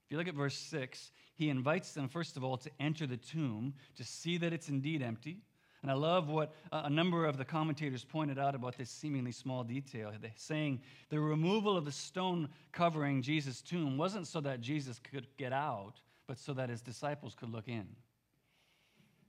If 0.04 0.12
you 0.12 0.16
look 0.16 0.28
at 0.28 0.34
verse 0.34 0.54
6, 0.54 1.10
he 1.34 1.48
invites 1.48 1.92
them, 1.92 2.08
first 2.08 2.36
of 2.36 2.44
all, 2.44 2.56
to 2.58 2.70
enter 2.78 3.04
the 3.04 3.16
tomb 3.16 3.74
to 3.96 4.04
see 4.04 4.38
that 4.38 4.52
it's 4.52 4.68
indeed 4.68 5.02
empty. 5.02 5.38
And 5.86 5.92
I 5.92 5.94
love 5.94 6.28
what 6.28 6.52
a 6.72 6.90
number 6.90 7.26
of 7.26 7.36
the 7.36 7.44
commentators 7.44 8.02
pointed 8.02 8.40
out 8.40 8.56
about 8.56 8.76
this 8.76 8.90
seemingly 8.90 9.30
small 9.30 9.62
detail. 9.62 10.10
They're 10.20 10.32
saying 10.34 10.80
the 11.10 11.20
removal 11.20 11.76
of 11.76 11.84
the 11.84 11.92
stone 11.92 12.48
covering 12.72 13.22
Jesus' 13.22 13.62
tomb 13.62 13.96
wasn't 13.96 14.26
so 14.26 14.40
that 14.40 14.60
Jesus 14.60 14.98
could 14.98 15.28
get 15.36 15.52
out, 15.52 16.00
but 16.26 16.40
so 16.40 16.52
that 16.54 16.70
his 16.70 16.82
disciples 16.82 17.36
could 17.36 17.50
look 17.50 17.68
in. 17.68 17.86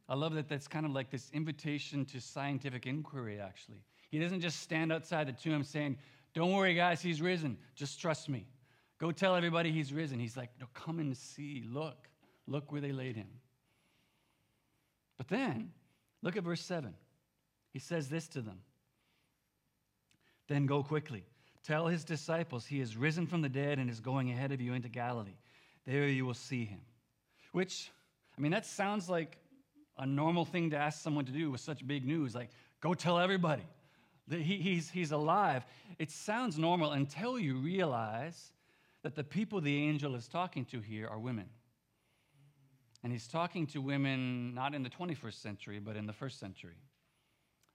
I 0.10 0.15
love 0.15 0.34
that 0.34 0.50
that's 0.50 0.67
kind 0.67 0.84
of 0.84 0.93
like 0.93 1.12
this 1.12 1.30
invitation 1.32 2.06
to 2.06 2.20
scientific 2.20 2.88
inquiry, 2.88 3.39
actually. 3.39 3.84
He 4.10 4.17
doesn't 4.17 4.41
just 4.41 4.60
stand 4.60 4.91
outside 4.91 5.28
the 5.28 5.34
tomb 5.34 5.63
saying, 5.63 5.96
Don't 6.34 6.54
worry, 6.54 6.74
guys, 6.74 7.04
he's 7.04 7.22
risen. 7.22 7.60
Just 7.76 8.02
trust 8.02 8.30
me. 8.30 8.48
Go 8.98 9.12
tell 9.12 9.36
everybody 9.36 9.72
he's 9.72 9.93
risen. 9.93 10.17
He's 10.17 10.36
like, 10.36 10.50
No, 10.60 10.65
come 10.74 10.98
and 10.98 11.15
see. 11.15 11.63
Look. 11.72 12.10
Look 12.48 12.72
where 12.72 12.82
they 12.82 12.93
laid 12.93 13.15
him. 13.15 13.28
But 15.20 15.28
then, 15.28 15.72
look 16.21 16.38
at 16.38 16.43
verse 16.43 16.62
7. 16.62 16.93
He 17.73 17.80
says 17.80 18.10
this 18.10 18.27
to 18.30 18.41
them 18.41 18.62
Then 20.47 20.65
go 20.65 20.84
quickly. 20.84 21.25
Tell 21.63 21.88
his 21.88 22.06
disciples 22.06 22.65
he 22.65 22.80
is 22.80 22.95
risen 22.95 23.27
from 23.27 23.41
the 23.41 23.49
dead 23.49 23.77
and 23.77 23.89
is 23.89 23.99
going 23.99 24.32
ahead 24.32 24.53
of 24.53 24.62
you 24.62 24.73
into 24.73 24.88
Galilee. 24.88 25.36
There 25.86 26.08
you 26.08 26.25
will 26.25 26.34
see 26.34 26.63
him. 26.63 26.80
Which, 27.51 27.91
I 28.38 28.41
mean, 28.41 28.51
that 28.53 28.65
sounds 28.65 29.10
like 29.10 29.38
a 29.97 30.06
normal 30.06 30.45
thing 30.45 30.69
to 30.69 30.77
ask 30.77 31.01
someone 31.01 31.25
to 31.25 31.32
do 31.32 31.51
with 31.51 31.60
such 31.60 31.86
big 31.86 32.06
news, 32.06 32.36
like, 32.36 32.49
go 32.82 32.93
tell 32.93 33.19
everybody 33.19 33.63
that 34.27 34.39
he, 34.39 34.58
he's, 34.58 34.89
he's 34.89 35.12
alive. 35.12 35.65
It 35.99 36.12
sounds 36.12 36.58
normal 36.58 36.91
until 36.91 37.39
you 37.39 37.58
realize 37.58 38.51
that 39.03 39.15
the 39.15 39.23
people 39.23 39.62
the 39.62 39.75
angel 39.75 40.15
is 40.15 40.27
talking 40.27 40.65
to 40.65 40.80
here 40.80 41.08
are 41.08 41.19
women. 41.19 41.49
And 43.04 43.12
he's 43.12 43.28
talking 43.28 43.68
to 43.68 43.80
women 43.80 44.54
not 44.54 44.74
in 44.74 44.84
the 44.84 44.90
21st 44.90 45.42
century, 45.42 45.80
but 45.80 45.96
in 45.96 46.08
the 46.08 46.14
first 46.14 46.40
century. 46.40 46.78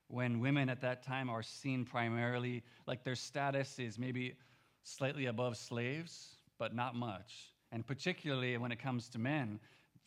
When 0.09 0.41
women 0.41 0.69
at 0.69 0.81
that 0.83 1.03
time 1.03 1.31
are 1.31 1.43
seen 1.43 1.85
primarily 1.85 2.63
like 2.87 3.05
their 3.05 3.15
status 3.15 3.79
is 3.79 3.99
maybe 3.99 4.35
slightly 4.83 5.27
above 5.27 5.57
slaves, 5.57 6.37
but 6.59 6.75
not 6.75 6.95
much. 6.95 7.53
And 7.71 7.87
particularly 7.87 8.57
when 8.59 8.73
it 8.73 8.79
comes 8.79 9.09
to 9.11 9.19
men, 9.19 9.59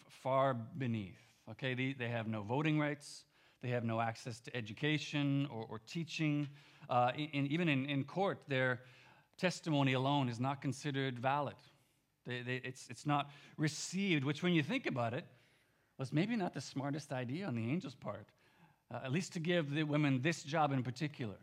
far 0.10 0.54
beneath. 0.54 1.20
Okay, 1.50 1.74
they, 1.74 1.94
they 1.94 2.10
have 2.10 2.28
no 2.28 2.42
voting 2.44 2.80
rights, 2.80 3.24
they 3.62 3.70
have 3.70 3.84
no 3.84 4.02
access 4.02 4.40
to 4.42 4.56
education 4.56 5.48
or, 5.52 5.66
or 5.70 5.80
teaching. 5.88 6.48
Uh, 6.90 7.12
in, 7.16 7.48
even 7.48 7.68
in, 7.70 7.86
in 7.86 8.04
court, 8.04 8.40
their 8.48 8.82
testimony 9.38 9.94
alone 9.94 10.30
is 10.30 10.40
not 10.40 10.62
considered 10.62 11.20
valid. 11.20 11.56
They, 12.26 12.42
they, 12.42 12.62
it's, 12.64 12.88
it's 12.90 13.06
not 13.06 13.30
received, 13.58 14.24
which, 14.24 14.42
when 14.44 14.54
you 14.54 14.64
think 14.64 14.86
about 14.86 15.14
it, 15.14 15.26
was 15.98 16.12
maybe 16.12 16.36
not 16.36 16.54
the 16.54 16.62
smartest 16.62 17.14
idea 17.14 17.48
on 17.48 17.56
the 17.56 17.70
angel's 17.70 17.96
part, 17.96 18.28
uh, 18.94 19.00
at 19.04 19.12
least 19.12 19.34
to 19.34 19.40
give 19.40 19.74
the 19.74 19.84
women 19.84 20.22
this 20.22 20.44
job 20.44 20.72
in 20.72 20.84
particular. 20.84 21.36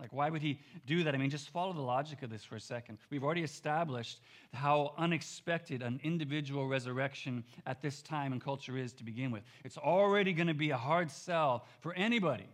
Like, 0.00 0.12
why 0.12 0.28
would 0.28 0.42
he 0.42 0.58
do 0.86 1.04
that? 1.04 1.14
I 1.14 1.18
mean, 1.18 1.30
just 1.30 1.50
follow 1.50 1.72
the 1.72 1.80
logic 1.80 2.22
of 2.22 2.30
this 2.30 2.42
for 2.44 2.56
a 2.56 2.60
second. 2.60 2.98
We've 3.10 3.22
already 3.22 3.44
established 3.44 4.20
how 4.52 4.92
unexpected 4.98 5.82
an 5.82 6.00
individual 6.02 6.66
resurrection 6.66 7.44
at 7.64 7.80
this 7.80 8.02
time 8.02 8.32
and 8.32 8.40
culture 8.40 8.76
is 8.76 8.92
to 8.94 9.04
begin 9.04 9.30
with. 9.30 9.44
It's 9.64 9.78
already 9.78 10.32
going 10.32 10.48
to 10.48 10.54
be 10.54 10.70
a 10.70 10.76
hard 10.76 11.10
sell 11.10 11.64
for 11.80 11.94
anybody, 11.94 12.48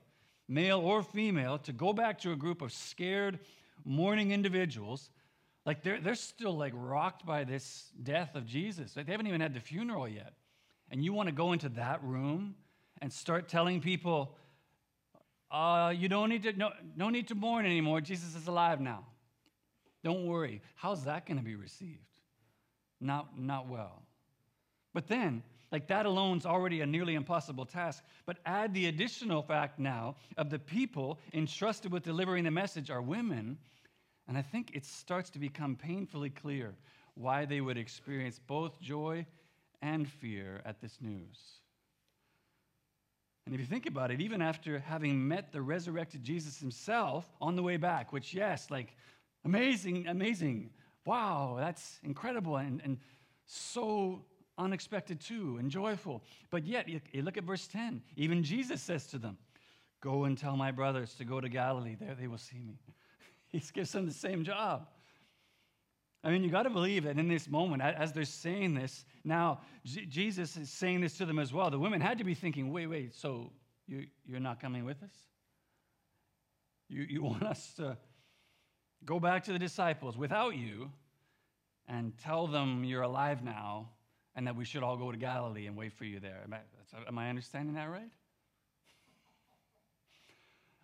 male 0.49 0.81
or 0.81 1.03
female, 1.03 1.59
to 1.61 1.73
go 1.73 1.93
back 1.95 2.19
to 2.21 2.33
a 2.33 2.37
group 2.37 2.61
of 2.61 2.73
scared, 2.73 3.39
mourning 3.85 4.33
individuals. 4.33 5.11
Like, 5.67 5.83
they're, 5.83 6.01
they're 6.01 6.15
still 6.15 6.57
like 6.57 6.73
rocked 6.75 7.27
by 7.27 7.45
this 7.45 7.91
death 8.03 8.35
of 8.35 8.47
Jesus. 8.47 8.97
Like, 8.97 9.07
they 9.07 9.13
haven't 9.13 9.27
even 9.27 9.41
had 9.41 9.55
the 9.55 9.61
funeral 9.61 10.09
yet. 10.09 10.33
And 10.91 11.05
you 11.05 11.13
want 11.13 11.29
to 11.29 11.35
go 11.35 11.53
into 11.53 11.69
that 11.71 12.03
room 12.03 12.55
and 13.01 13.13
start 13.13 13.49
telling 13.49 13.81
people, 13.81 14.37
uh, 15.51 15.93
you 15.97 16.09
don't 16.09 16.29
need 16.29 16.43
to, 16.45 16.53
no, 16.53 16.71
no 16.97 17.11
need 17.11 17.29
to 17.29 17.35
mourn 17.35 17.67
anymore. 17.67 18.01
Jesus 18.01 18.35
is 18.35 18.47
alive 18.47 18.81
now. 18.81 19.07
Don't 20.03 20.27
worry. 20.27 20.63
How's 20.77 21.05
that 21.05 21.27
going 21.27 21.37
to 21.37 21.45
be 21.45 21.55
received? 21.55 21.99
Not, 23.01 23.39
not 23.39 23.69
well. 23.69 24.03
But 24.93 25.09
then, 25.09 25.43
like 25.73 25.87
that 25.89 26.07
alone 26.07 26.39
is 26.39 26.47
already 26.47 26.81
a 26.81 26.87
nearly 26.87 27.15
impossible 27.15 27.65
task. 27.65 28.03
But 28.27 28.39
add 28.45 28.75
the 28.75 28.87
additional 28.87 29.43
fact 29.43 29.79
now 29.79 30.17
of 30.37 30.51
the 30.51 30.59
people 30.59 31.19
entrusted 31.33 31.93
with 31.93 32.03
delivering 32.03 32.45
the 32.45 32.51
message 32.51 32.91
are 32.91 33.03
women, 33.03 33.59
and 34.31 34.39
I 34.39 34.43
think 34.43 34.71
it 34.75 34.87
starts 34.87 35.29
to 35.31 35.41
become 35.41 35.75
painfully 35.75 36.31
clear 36.31 36.77
why 37.15 37.47
they 37.47 37.61
would 37.61 37.77
experience 37.77 38.39
both 38.39 38.81
joy 38.81 39.27
and 39.83 40.09
fear 40.09 40.63
at 40.65 40.81
this 40.81 40.99
news. 41.01 41.59
And 43.45 43.53
if 43.53 43.61
you 43.61 43.67
think 43.67 43.87
about 43.87 44.13
it, 44.13 44.21
even 44.21 44.41
after 44.41 44.79
having 44.79 45.27
met 45.27 45.51
the 45.51 45.61
resurrected 45.61 46.23
Jesus 46.23 46.61
himself 46.61 47.29
on 47.41 47.57
the 47.57 47.63
way 47.65 47.77
back, 47.77 48.13
which, 48.13 48.33
yes, 48.33 48.71
like 48.71 48.95
amazing, 49.45 50.07
amazing, 50.07 50.71
wow, 51.05 51.57
that's 51.59 51.99
incredible 52.05 52.57
and, 52.57 52.81
and 52.85 52.99
so 53.47 54.25
unexpected 54.59 55.21
too 55.21 55.57
and 55.59 55.73
joyful. 55.73 56.23
But 56.51 56.65
yet, 56.65 56.89
you, 56.89 57.01
look 57.23 57.37
at 57.37 57.43
verse 57.43 57.67
10. 57.67 58.01
Even 58.15 58.45
Jesus 58.45 58.81
says 58.81 59.09
to 59.09 59.19
them, 59.19 59.39
Go 60.01 60.23
and 60.23 60.39
tell 60.39 60.57
my 60.57 60.71
brothers 60.71 61.15
to 61.15 61.25
go 61.25 61.41
to 61.41 61.49
Galilee. 61.49 61.97
There 61.99 62.15
they 62.15 62.29
will 62.29 62.39
see 62.39 62.61
me. 62.61 62.79
He 63.53 63.63
gives 63.73 63.93
them 63.93 64.07
the 64.07 64.13
same 64.13 64.45
job. 64.45 64.87
I 66.23 66.31
mean, 66.31 66.45
you 66.45 66.51
got 66.51 66.65
to 66.65 66.71
believe 66.71 67.05
that 67.05 67.19
in 67.19 67.29
this 67.29 67.49
moment, 67.49 67.83
as 67.83 68.13
they're 68.13 68.25
saying 68.25 68.75
this, 68.75 69.05
now 69.25 69.61
J- 69.85 70.05
Jesus 70.05 70.57
is 70.57 70.71
saying 70.71 71.01
this 71.01 71.17
to 71.19 71.27
them 71.27 71.39
as 71.39 71.53
well. 71.53 71.71
The 71.71 71.79
women 71.79 72.01
had 72.01 72.19
to 72.19 72.25
be 72.25 72.35
thinking, 72.35 72.71
wait, 72.73 72.87
wait, 72.89 73.15
so 73.15 73.51
you, 73.87 74.07
you're 74.27 74.41
not 74.41 74.61
coming 74.61 74.85
with 74.85 75.03
us? 75.03 75.15
You, 76.89 77.07
you 77.09 77.23
want 77.31 77.43
us 77.43 77.73
to 77.79 77.97
go 79.05 79.19
back 79.19 79.45
to 79.45 79.53
the 79.53 79.59
disciples 79.59 80.19
without 80.19 80.57
you 80.57 80.91
and 81.89 82.13
tell 82.19 82.47
them 82.47 82.85
you're 82.85 83.03
alive 83.03 83.43
now 83.43 83.89
and 84.37 84.47
that 84.47 84.55
we 84.55 84.65
should 84.65 84.83
all 84.83 84.97
go 84.97 85.11
to 85.11 85.19
Galilee 85.19 85.67
and 85.67 85.77
wait 85.77 85.93
for 85.93 86.05
you 86.05 86.21
there. 86.21 86.43
Am 86.45 86.55
I, 86.55 86.59
am 87.09 87.19
I 87.19 87.31
understanding 87.31 87.75
that 87.75 87.91
right? 87.91 88.13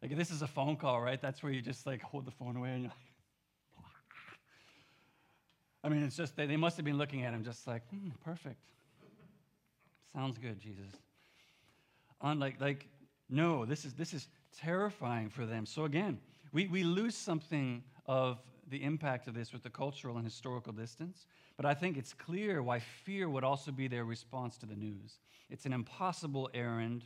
Like, 0.03 0.17
this 0.17 0.31
is 0.31 0.43
a 0.43 0.47
phone 0.47 0.77
call, 0.77 1.01
right? 1.01 1.21
That's 1.21 1.43
where 1.43 1.53
you 1.53 1.63
just 1.63 1.87
like 1.87 2.03
hold 2.03 2.27
the 2.27 2.31
phone 2.31 2.57
away 2.57 2.71
and 2.71 2.83
you're 2.83 2.91
like, 2.91 3.85
I 5.85 5.89
mean, 5.89 6.03
it's 6.03 6.17
just, 6.17 6.37
they, 6.37 6.47
they 6.47 6.57
must 6.57 6.77
have 6.77 6.85
been 6.85 6.99
looking 6.99 7.25
at 7.25 7.33
him 7.33 7.45
just 7.45 7.67
like, 7.67 7.89
hmm, 7.89 8.11
perfect. 8.25 8.61
Sounds 10.15 10.39
good, 10.39 10.61
Jesus. 10.61 10.93
On 12.21 12.39
like, 12.39 12.61
like, 12.61 12.87
no, 13.29 13.65
this 13.65 13.85
is, 13.85 13.95
this 13.95 14.15
is 14.15 14.29
terrifying 14.59 15.29
for 15.29 15.47
them. 15.47 15.67
So 15.67 15.85
again, 15.85 16.19
we, 16.53 16.67
we 16.67 16.85
lose 16.85 17.15
something 17.15 17.83
of 18.07 18.39
the 18.69 18.83
impact 18.83 19.29
of 19.29 19.35
this 19.35 19.53
with 19.53 19.63
the 19.63 19.71
cultural 19.71 20.17
and 20.17 20.25
historical 20.25 20.73
distance, 20.73 21.27
but 21.57 21.67
I 21.67 21.75
think 21.75 21.97
it's 21.97 22.13
clear 22.13 22.63
why 22.63 22.79
fear 22.79 23.29
would 23.29 23.45
also 23.45 23.71
be 23.71 23.89
their 23.89 24.05
response 24.05 24.57
to 24.59 24.67
the 24.67 24.75
news. 24.75 25.19
It's 25.51 25.67
an 25.67 25.73
impossible 25.73 26.51
errand 26.55 27.05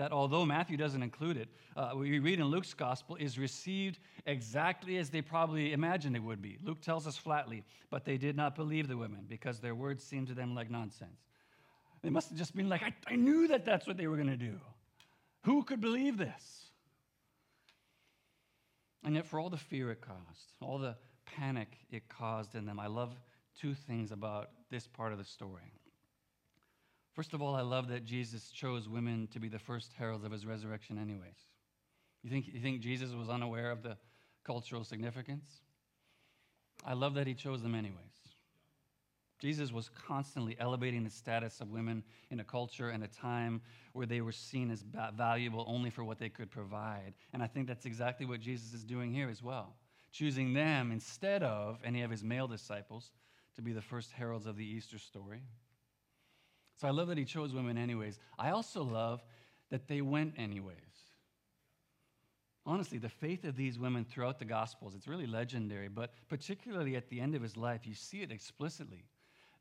that 0.00 0.12
although 0.12 0.46
Matthew 0.46 0.78
doesn't 0.78 1.02
include 1.02 1.36
it, 1.36 1.50
uh, 1.76 1.90
we 1.94 2.20
read 2.20 2.40
in 2.40 2.46
Luke's 2.46 2.72
gospel, 2.72 3.16
is 3.16 3.38
received 3.38 3.98
exactly 4.24 4.96
as 4.96 5.10
they 5.10 5.20
probably 5.20 5.74
imagined 5.74 6.16
it 6.16 6.22
would 6.22 6.40
be. 6.40 6.56
Luke 6.64 6.80
tells 6.80 7.06
us 7.06 7.18
flatly, 7.18 7.64
but 7.90 8.06
they 8.06 8.16
did 8.16 8.34
not 8.34 8.56
believe 8.56 8.88
the 8.88 8.96
women 8.96 9.26
because 9.28 9.60
their 9.60 9.74
words 9.74 10.02
seemed 10.02 10.28
to 10.28 10.32
them 10.32 10.54
like 10.54 10.70
nonsense. 10.70 11.20
They 12.00 12.08
must 12.08 12.30
have 12.30 12.38
just 12.38 12.56
been 12.56 12.70
like, 12.70 12.82
I, 12.82 12.94
I 13.08 13.16
knew 13.16 13.46
that 13.48 13.66
that's 13.66 13.86
what 13.86 13.98
they 13.98 14.06
were 14.06 14.16
going 14.16 14.28
to 14.28 14.38
do. 14.38 14.58
Who 15.44 15.64
could 15.64 15.82
believe 15.82 16.16
this? 16.16 16.70
And 19.04 19.14
yet, 19.14 19.26
for 19.26 19.38
all 19.38 19.50
the 19.50 19.58
fear 19.58 19.90
it 19.90 20.00
caused, 20.00 20.54
all 20.62 20.78
the 20.78 20.96
panic 21.26 21.76
it 21.90 22.08
caused 22.08 22.54
in 22.54 22.64
them, 22.64 22.80
I 22.80 22.86
love 22.86 23.20
two 23.54 23.74
things 23.74 24.12
about 24.12 24.48
this 24.70 24.86
part 24.86 25.12
of 25.12 25.18
the 25.18 25.24
story. 25.24 25.74
First 27.12 27.34
of 27.34 27.42
all, 27.42 27.54
I 27.54 27.62
love 27.62 27.88
that 27.88 28.04
Jesus 28.04 28.50
chose 28.50 28.88
women 28.88 29.28
to 29.32 29.40
be 29.40 29.48
the 29.48 29.58
first 29.58 29.92
heralds 29.98 30.24
of 30.24 30.32
his 30.32 30.46
resurrection, 30.46 30.98
anyways. 30.98 31.38
You 32.22 32.30
think, 32.30 32.46
you 32.52 32.60
think 32.60 32.80
Jesus 32.80 33.12
was 33.12 33.28
unaware 33.28 33.70
of 33.70 33.82
the 33.82 33.96
cultural 34.44 34.84
significance? 34.84 35.62
I 36.84 36.94
love 36.94 37.14
that 37.14 37.26
he 37.26 37.34
chose 37.34 37.62
them 37.62 37.74
anyways. 37.74 37.96
Jesus 39.40 39.72
was 39.72 39.88
constantly 39.88 40.54
elevating 40.60 41.02
the 41.02 41.10
status 41.10 41.60
of 41.60 41.70
women 41.70 42.04
in 42.30 42.40
a 42.40 42.44
culture 42.44 42.90
and 42.90 43.02
a 43.02 43.08
time 43.08 43.62
where 43.94 44.06
they 44.06 44.20
were 44.20 44.32
seen 44.32 44.70
as 44.70 44.84
valuable 45.14 45.64
only 45.66 45.88
for 45.88 46.04
what 46.04 46.18
they 46.18 46.28
could 46.28 46.50
provide. 46.50 47.14
And 47.32 47.42
I 47.42 47.46
think 47.46 47.66
that's 47.66 47.86
exactly 47.86 48.26
what 48.26 48.40
Jesus 48.40 48.74
is 48.74 48.84
doing 48.84 49.12
here 49.12 49.30
as 49.30 49.42
well, 49.42 49.76
choosing 50.12 50.52
them 50.52 50.92
instead 50.92 51.42
of 51.42 51.78
any 51.84 52.02
of 52.02 52.10
his 52.10 52.22
male 52.22 52.48
disciples 52.48 53.12
to 53.56 53.62
be 53.62 53.72
the 53.72 53.80
first 53.80 54.12
heralds 54.12 54.46
of 54.46 54.56
the 54.56 54.64
Easter 54.64 54.98
story. 54.98 55.40
So 56.80 56.88
I 56.88 56.92
love 56.92 57.08
that 57.08 57.18
he 57.18 57.26
chose 57.26 57.52
women 57.52 57.76
anyways. 57.76 58.18
I 58.38 58.50
also 58.50 58.82
love 58.82 59.22
that 59.70 59.86
they 59.86 60.00
went 60.00 60.34
anyways. 60.38 60.76
Honestly, 62.64 62.96
the 62.96 63.08
faith 63.10 63.44
of 63.44 63.54
these 63.54 63.78
women 63.78 64.04
throughout 64.04 64.38
the 64.38 64.46
Gospels, 64.46 64.94
it's 64.94 65.06
really 65.06 65.26
legendary, 65.26 65.88
but 65.88 66.12
particularly 66.28 66.96
at 66.96 67.10
the 67.10 67.20
end 67.20 67.34
of 67.34 67.42
his 67.42 67.56
life, 67.56 67.86
you 67.86 67.94
see 67.94 68.22
it 68.22 68.32
explicitly. 68.32 69.04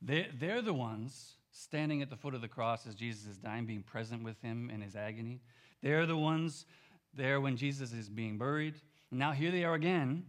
They're, 0.01 0.27
they're 0.39 0.61
the 0.61 0.73
ones 0.73 1.35
standing 1.51 2.01
at 2.01 2.09
the 2.09 2.15
foot 2.15 2.35
of 2.35 2.41
the 2.41 2.47
cross 2.47 2.87
as 2.87 2.95
Jesus 2.95 3.25
is 3.25 3.37
dying, 3.37 3.65
being 3.65 3.83
present 3.83 4.23
with 4.23 4.41
him 4.41 4.69
in 4.69 4.79
his 4.79 4.95
agony. 4.95 5.41
They're 5.81 6.05
the 6.05 6.15
ones 6.15 6.65
there 7.13 7.41
when 7.41 7.57
Jesus 7.57 7.91
is 7.91 8.07
being 8.07 8.37
buried. 8.37 8.75
And 9.11 9.19
now 9.19 9.33
here 9.33 9.51
they 9.51 9.65
are 9.65 9.73
again, 9.73 10.25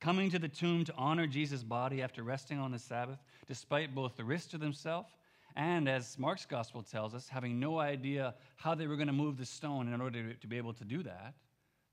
coming 0.00 0.30
to 0.30 0.38
the 0.38 0.48
tomb 0.48 0.84
to 0.86 0.94
honor 0.96 1.26
Jesus' 1.26 1.62
body 1.62 2.00
after 2.00 2.22
resting 2.22 2.58
on 2.58 2.70
the 2.70 2.78
Sabbath, 2.78 3.18
despite 3.46 3.94
both 3.94 4.16
the 4.16 4.24
risk 4.24 4.50
to 4.50 4.58
themselves 4.58 5.12
and, 5.56 5.88
as 5.88 6.18
Mark's 6.18 6.46
gospel 6.46 6.82
tells 6.82 7.14
us, 7.14 7.28
having 7.28 7.58
no 7.58 7.78
idea 7.78 8.34
how 8.56 8.74
they 8.74 8.86
were 8.86 8.96
going 8.96 9.08
to 9.08 9.12
move 9.12 9.36
the 9.36 9.46
stone 9.46 9.92
in 9.92 10.00
order 10.00 10.32
to, 10.32 10.46
be 10.46 10.56
able 10.56 10.72
to 10.74 10.84
do 10.84 11.02
that. 11.02 11.34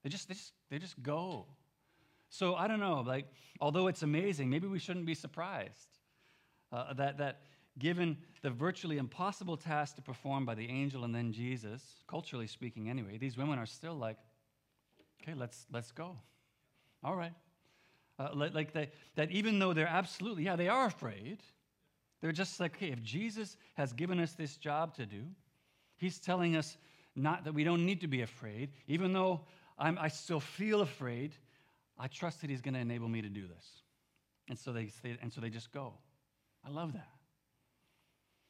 They 0.04 0.10
just, 0.10 0.28
they 0.28 0.34
just, 0.36 0.54
they 0.70 0.80
just 0.80 1.02
go. 1.02 1.46
So 2.30 2.56
I 2.56 2.68
don't 2.68 2.80
know, 2.80 3.04
like, 3.06 3.26
although 3.60 3.88
it's 3.88 4.04
amazing, 4.04 4.50
maybe 4.50 4.68
we 4.68 4.80
shouldn't 4.80 5.06
be 5.06 5.16
surprised 5.16 5.98
uh, 6.72 6.94
that, 6.94 7.18
that 7.18 7.42
given 7.80 8.18
the 8.42 8.50
virtually 8.50 8.98
impossible 8.98 9.58
task 9.58 9.96
to 9.96 10.02
perform 10.02 10.46
by 10.46 10.56
the 10.56 10.68
angel 10.70 11.04
and 11.04 11.14
then 11.14 11.32
Jesus, 11.32 11.82
culturally 12.08 12.48
speaking 12.48 12.90
anyway, 12.90 13.18
these 13.18 13.38
women 13.38 13.58
are 13.60 13.66
still 13.66 13.96
like, 13.96 14.18
okay, 15.22 15.34
let's, 15.34 15.66
let's 15.72 15.92
go. 15.92 16.18
All 17.04 17.16
right. 17.16 17.34
Uh, 18.20 18.30
like 18.34 18.74
they, 18.74 18.90
that 19.16 19.32
even 19.32 19.60
though 19.60 19.74
they're 19.74 19.88
absolutely, 19.88 20.44
yeah, 20.44 20.56
they 20.56 20.68
are 20.68 20.88
afraid, 20.88 21.38
they're 22.22 22.32
just 22.32 22.60
like, 22.60 22.76
okay, 22.76 22.92
if 22.92 23.02
Jesus 23.04 23.58
has 23.76 23.94
given 23.94 24.20
us 24.20 24.34
this 24.34 24.58
job 24.58 24.96
to 24.96 25.06
do, 25.06 25.24
he's 25.98 26.20
telling 26.20 26.56
us 26.56 26.78
not 27.16 27.44
that 27.44 27.54
we 27.54 27.64
don't 27.64 27.86
need 27.86 28.02
to 28.02 28.08
be 28.08 28.22
afraid, 28.22 28.72
even 28.88 29.14
though 29.14 29.42
I'm, 29.78 29.98
I 30.00 30.08
still 30.08 30.40
feel 30.40 30.82
afraid, 30.82 31.34
I 31.98 32.08
trust 32.08 32.42
that 32.42 32.50
he's 32.50 32.62
going 32.62 32.74
to 32.74 32.80
enable 32.80 33.08
me 33.08 33.22
to 33.22 33.30
do 33.30 33.48
this. 33.48 33.66
And 34.50 34.58
so 34.58 34.72
they, 34.72 34.92
and 35.22 35.32
so 35.32 35.42
they 35.42 35.50
just 35.50 35.72
go. 35.72 35.94
I 36.66 36.70
love 36.70 36.94
that. 36.94 37.10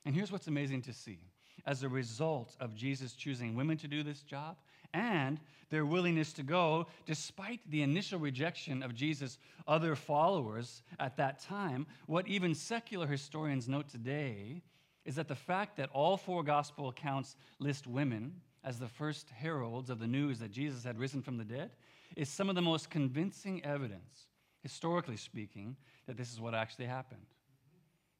And 0.06 0.16
here's 0.16 0.32
what's 0.32 0.48
amazing 0.48 0.84
to 0.84 0.94
see. 0.94 1.20
As 1.66 1.84
a 1.84 1.90
result 1.90 2.56
of 2.60 2.76
Jesus 2.76 3.14
choosing 3.14 3.56
women 3.56 3.78
to 3.78 3.88
do 3.88 4.04
this 4.04 4.22
job 4.22 4.58
and 4.94 5.40
their 5.70 5.86
willingness 5.86 6.34
to 6.34 6.44
go, 6.44 6.88
despite 7.06 7.60
the 7.70 7.82
initial 7.82 8.20
rejection 8.20 8.82
of 8.82 8.96
Jesus' 8.96 9.38
other 9.68 9.96
followers 9.96 10.82
at 11.00 11.18
that 11.18 11.40
time, 11.40 11.86
what 12.06 12.28
even 12.28 12.56
secular 12.56 13.08
historians 13.08 13.68
note 13.68 13.90
today 13.90 14.62
is 15.06 15.16
that 15.16 15.28
the 15.28 15.36
fact 15.36 15.78
that 15.78 15.90
all 15.94 16.18
four 16.18 16.44
gospel 16.44 16.90
accounts 16.90 17.36
list 17.60 17.88
women 17.88 18.34
as 18.64 18.80
the 18.80 18.88
first 18.88 19.30
heralds 19.30 19.90
of 19.90 20.00
the 20.00 20.08
news 20.08 20.40
that 20.40 20.52
Jesus 20.52 20.84
had 20.84 21.00
risen 21.00 21.22
from 21.22 21.38
the 21.38 21.46
dead 21.46 21.72
is 22.16 22.30
some 22.30 22.50
of 22.50 22.56
the 22.56 22.62
most 22.62 22.90
convincing 22.90 23.64
evidence, 23.64 24.28
historically 24.64 25.18
speaking, 25.18 25.76
that 26.06 26.18
this 26.18 26.32
is 26.32 26.42
what 26.42 26.54
actually 26.54 26.86
happened. 26.86 27.26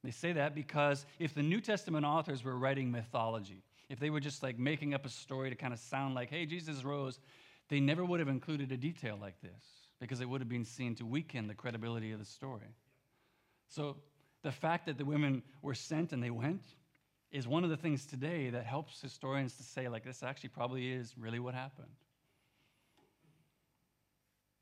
They 0.04 0.10
say 0.10 0.32
that 0.32 0.54
because 0.54 1.04
if 1.18 1.34
the 1.34 1.42
New 1.42 1.60
Testament 1.60 2.06
authors 2.06 2.44
were 2.44 2.56
writing 2.56 2.90
mythology, 2.90 3.64
if 3.88 3.98
they 3.98 4.10
were 4.10 4.20
just 4.20 4.42
like 4.42 4.58
making 4.58 4.94
up 4.94 5.06
a 5.06 5.08
story 5.08 5.50
to 5.50 5.56
kind 5.56 5.72
of 5.72 5.78
sound 5.78 6.14
like, 6.14 6.30
hey, 6.30 6.46
Jesus 6.46 6.84
rose, 6.84 7.18
they 7.68 7.80
never 7.80 8.04
would 8.04 8.20
have 8.20 8.28
included 8.28 8.70
a 8.72 8.76
detail 8.76 9.18
like 9.20 9.40
this 9.40 9.62
because 10.00 10.20
it 10.20 10.28
would 10.28 10.40
have 10.40 10.48
been 10.48 10.64
seen 10.64 10.94
to 10.96 11.06
weaken 11.06 11.46
the 11.46 11.54
credibility 11.54 12.12
of 12.12 12.18
the 12.18 12.24
story. 12.24 12.74
So 13.68 13.96
the 14.42 14.52
fact 14.52 14.86
that 14.86 14.98
the 14.98 15.04
women 15.04 15.42
were 15.62 15.74
sent 15.74 16.12
and 16.12 16.22
they 16.22 16.30
went 16.30 16.62
is 17.30 17.46
one 17.46 17.64
of 17.64 17.70
the 17.70 17.76
things 17.76 18.06
today 18.06 18.50
that 18.50 18.64
helps 18.64 19.00
historians 19.00 19.54
to 19.56 19.62
say, 19.62 19.88
like, 19.88 20.04
this 20.04 20.22
actually 20.22 20.48
probably 20.48 20.92
is 20.92 21.14
really 21.18 21.38
what 21.38 21.54
happened. 21.54 21.88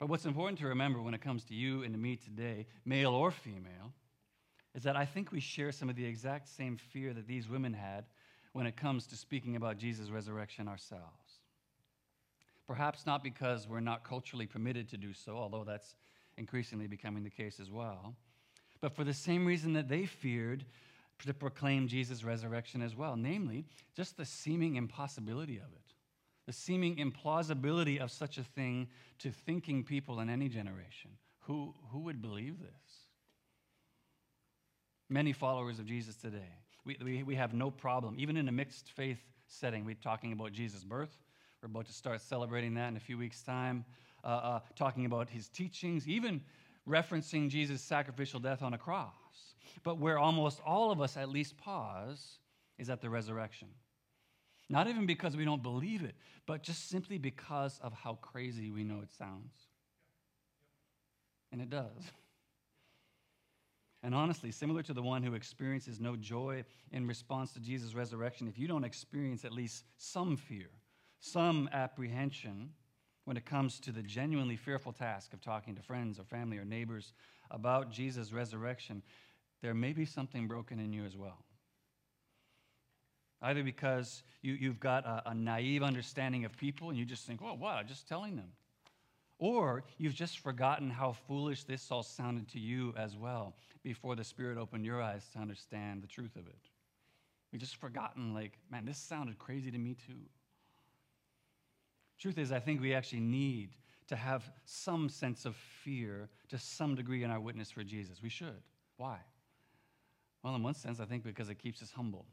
But 0.01 0.09
what's 0.09 0.27
important 0.27 0.59
to 0.59 0.67
remember 0.67 1.01
when 1.01 1.15
it 1.15 1.21
comes 1.21 1.45
to 1.45 1.55
you 1.55 1.83
and 1.83 1.95
to 1.95 1.99
me 1.99 2.17
today, 2.17 2.67
male 2.85 3.15
or 3.15 3.31
female, 3.31 3.93
is 4.75 4.83
that 4.83 4.97
I 4.97 5.07
think 5.07 5.33
we 5.33 5.41
share 5.41 5.73
some 5.73 5.89
of 5.89 5.97
the 5.97 6.05
exact 6.05 6.49
same 6.49 6.77
fear 6.77 7.15
that 7.15 7.27
these 7.27 7.49
women 7.49 7.73
had 7.73 8.05
when 8.57 8.67
it 8.67 8.77
comes 8.77 9.07
to 9.07 9.17
speaking 9.17 9.57
about 9.57 9.79
Jesus' 9.79 10.11
resurrection 10.11 10.67
ourselves. 10.67 11.41
Perhaps 12.67 13.07
not 13.07 13.23
because 13.23 13.69
we're 13.69 13.81
not 13.81 14.03
culturally 14.03 14.47
permitted 14.47 14.89
to 14.91 14.97
do 14.97 15.13
so, 15.13 15.37
although 15.37 15.65
that's 15.65 15.95
increasingly 16.37 16.87
becoming 16.87 17.23
the 17.23 17.31
case 17.31 17.61
as 17.61 17.71
well, 17.71 18.15
but 18.81 18.95
for 18.95 19.05
the 19.05 19.15
same 19.15 19.47
reason 19.47 19.73
that 19.75 19.89
they 19.89 20.07
feared 20.07 20.65
to 21.25 21.33
proclaim 21.33 21.87
Jesus' 21.89 22.25
resurrection 22.25 22.83
as 22.83 22.95
well, 22.95 23.17
namely, 23.17 23.65
just 23.95 24.17
the 24.17 24.25
seeming 24.25 24.77
impossibility 24.77 25.57
of 25.57 25.73
it, 25.73 25.95
the 26.47 26.53
seeming 26.53 26.97
implausibility 26.97 27.99
of 27.99 28.11
such 28.11 28.37
a 28.37 28.43
thing 28.43 28.89
to 29.19 29.31
thinking 29.31 29.83
people 29.83 30.21
in 30.21 30.29
any 30.29 30.49
generation. 30.49 31.13
Who, 31.41 31.75
who 31.91 32.01
would 32.01 32.21
believe 32.21 32.59
this? 32.59 33.07
many 35.09 35.33
followers 35.33 35.79
of 35.79 35.87
Jesus 35.87 36.17
today. 36.17 36.53
We, 36.87 36.97
we, 37.05 37.23
we 37.25 37.35
have 37.35 37.53
no 37.53 37.71
problem, 37.71 38.15
even 38.17 38.37
in 38.37 38.49
a 38.49 38.53
mixed 38.53 38.91
faith 38.93 39.19
setting. 39.49 39.85
We're 39.85 39.97
talking 39.97 40.33
about 40.33 40.53
Jesus' 40.53 40.85
birth. 40.85 41.19
We're 41.61 41.67
about 41.67 41.87
to 41.87 41.93
start 41.93 42.21
celebrating 42.21 42.75
that 42.75 42.89
in 42.89 42.97
a 42.97 43.01
few 43.01 43.19
weeks' 43.19 43.43
time, 43.43 43.85
uh, 44.23 44.27
uh, 44.27 44.61
talking 44.77 45.05
about 45.05 45.29
his 45.29 45.49
teachings, 45.49 46.07
even 46.07 46.41
referencing 46.89 47.49
Jesus' 47.49 47.83
sacrificial 47.83 48.39
death 48.39 48.63
on 48.63 48.73
a 48.73 48.79
cross. 48.79 49.11
But 49.83 49.99
where 49.99 50.19
almost 50.19 50.61
all 50.65 50.93
of 50.93 51.01
us 51.01 51.17
at 51.17 51.29
least 51.29 51.57
pause 51.59 52.39
is 52.79 52.89
at 52.89 53.01
the 53.01 53.11
resurrection. 53.11 53.69
Not 54.69 54.87
even 54.87 55.07
because 55.07 55.37
we 55.37 55.45
don't 55.45 55.63
believe 55.63 56.03
it, 56.03 56.15
but 56.47 56.63
just 56.63 56.89
simply 56.89 57.19
because 57.19 57.81
of 57.83 57.93
how 57.93 58.15
crazy 58.15 58.71
we 58.71 58.85
know 58.85 59.01
it 59.03 59.11
sounds. 59.13 59.53
And 61.51 61.61
it 61.61 61.71
does. 61.71 62.13
And 64.03 64.15
honestly, 64.15 64.51
similar 64.51 64.83
to 64.85 64.93
the 64.93 65.03
one 65.03 65.23
who 65.23 65.35
experiences 65.35 66.01
no 66.01 66.17
joy 66.17 66.65
in 66.93 67.07
response 67.07 67.53
to 67.53 67.61
Jesus' 67.61 67.95
resurrection, 67.95 68.47
if 68.47 68.59
you 68.59 68.69
don't 68.69 68.85
experience 68.85 69.45
at 69.45 69.53
least 69.53 69.85
some 69.97 70.37
fear, 70.37 70.69
some 71.19 71.69
apprehension 71.73 72.71
when 73.25 73.37
it 73.37 73.45
comes 73.45 73.81
to 73.81 73.91
the 73.91 74.03
genuinely 74.03 74.57
fearful 74.57 74.93
task 74.93 75.33
of 75.33 75.41
talking 75.41 75.75
to 75.75 75.83
friends 75.83 76.21
or 76.21 76.25
family 76.25 76.59
or 76.59 76.65
neighbors 76.65 77.13
about 77.51 77.91
Jesus' 77.91 78.33
resurrection, 78.33 79.03
there 79.63 79.75
may 79.75 79.93
be 79.93 80.05
something 80.05 80.47
broken 80.47 80.79
in 80.79 80.93
you 80.93 81.05
as 81.05 81.17
well. 81.17 81.39
Either 83.43 83.63
because 83.63 84.23
you, 84.43 84.69
have 84.69 84.81
got 84.81 85.05
a, 85.05 85.31
a 85.31 85.35
naive 85.35 85.83
understanding 85.83 86.45
of 86.45 86.57
people 86.57 86.89
and 86.89 86.99
you 86.99 87.05
just 87.05 87.27
think, 87.27 87.41
well, 87.43 87.57
what? 87.57 87.75
I'm 87.75 87.89
just 87.89 88.09
telling 88.09 88.37
them. 88.37 88.53
Or 89.39 89.85
you've 89.99 90.15
just 90.15 90.39
forgotten 90.39 90.89
how 90.89 91.13
foolish 91.13 91.65
this 91.65 91.91
all 91.91 92.03
sounded 92.03 92.49
to 92.49 92.59
you 92.59 92.95
as 92.97 93.17
well 93.17 93.55
before 93.83 94.17
the 94.17 94.25
Spirit 94.25 94.57
opened 94.57 94.85
your 94.85 95.03
eyes 95.03 95.29
to 95.35 95.39
understand 95.39 96.03
the 96.03 96.07
truth 96.07 96.37
of 96.37 96.47
it. 96.47 96.71
You've 97.53 97.61
just 97.61 97.77
forgotten, 97.77 98.35
like, 98.35 98.59
man, 98.71 98.85
this 98.85 98.99
sounded 98.99 99.39
crazy 99.39 99.71
to 99.71 99.79
me 99.79 99.95
too. 99.95 100.21
Truth 102.19 102.39
is, 102.39 102.51
I 102.51 102.61
think 102.61 102.81
we 102.81 102.95
actually 102.95 103.21
need 103.21 103.71
to 104.09 104.17
have 104.17 104.51
some 104.65 105.09
sense 105.09 105.45
of 105.45 105.55
fear 105.55 106.29
to 106.49 106.59
some 106.59 106.95
degree 106.95 107.23
in 107.23 107.31
our 107.31 107.41
witness 107.41 107.71
for 107.71 107.85
Jesus. 107.85 108.23
We 108.23 108.29
should. 108.29 108.63
Why? 108.97 109.19
Well, 110.43 110.55
in 110.55 110.63
one 110.63 110.75
sense, 110.75 111.01
I 111.01 111.05
think 111.05 111.25
because 111.25 111.51
it 111.51 111.59
keeps 111.59 111.83
us 111.83 111.93
humble, 111.93 112.25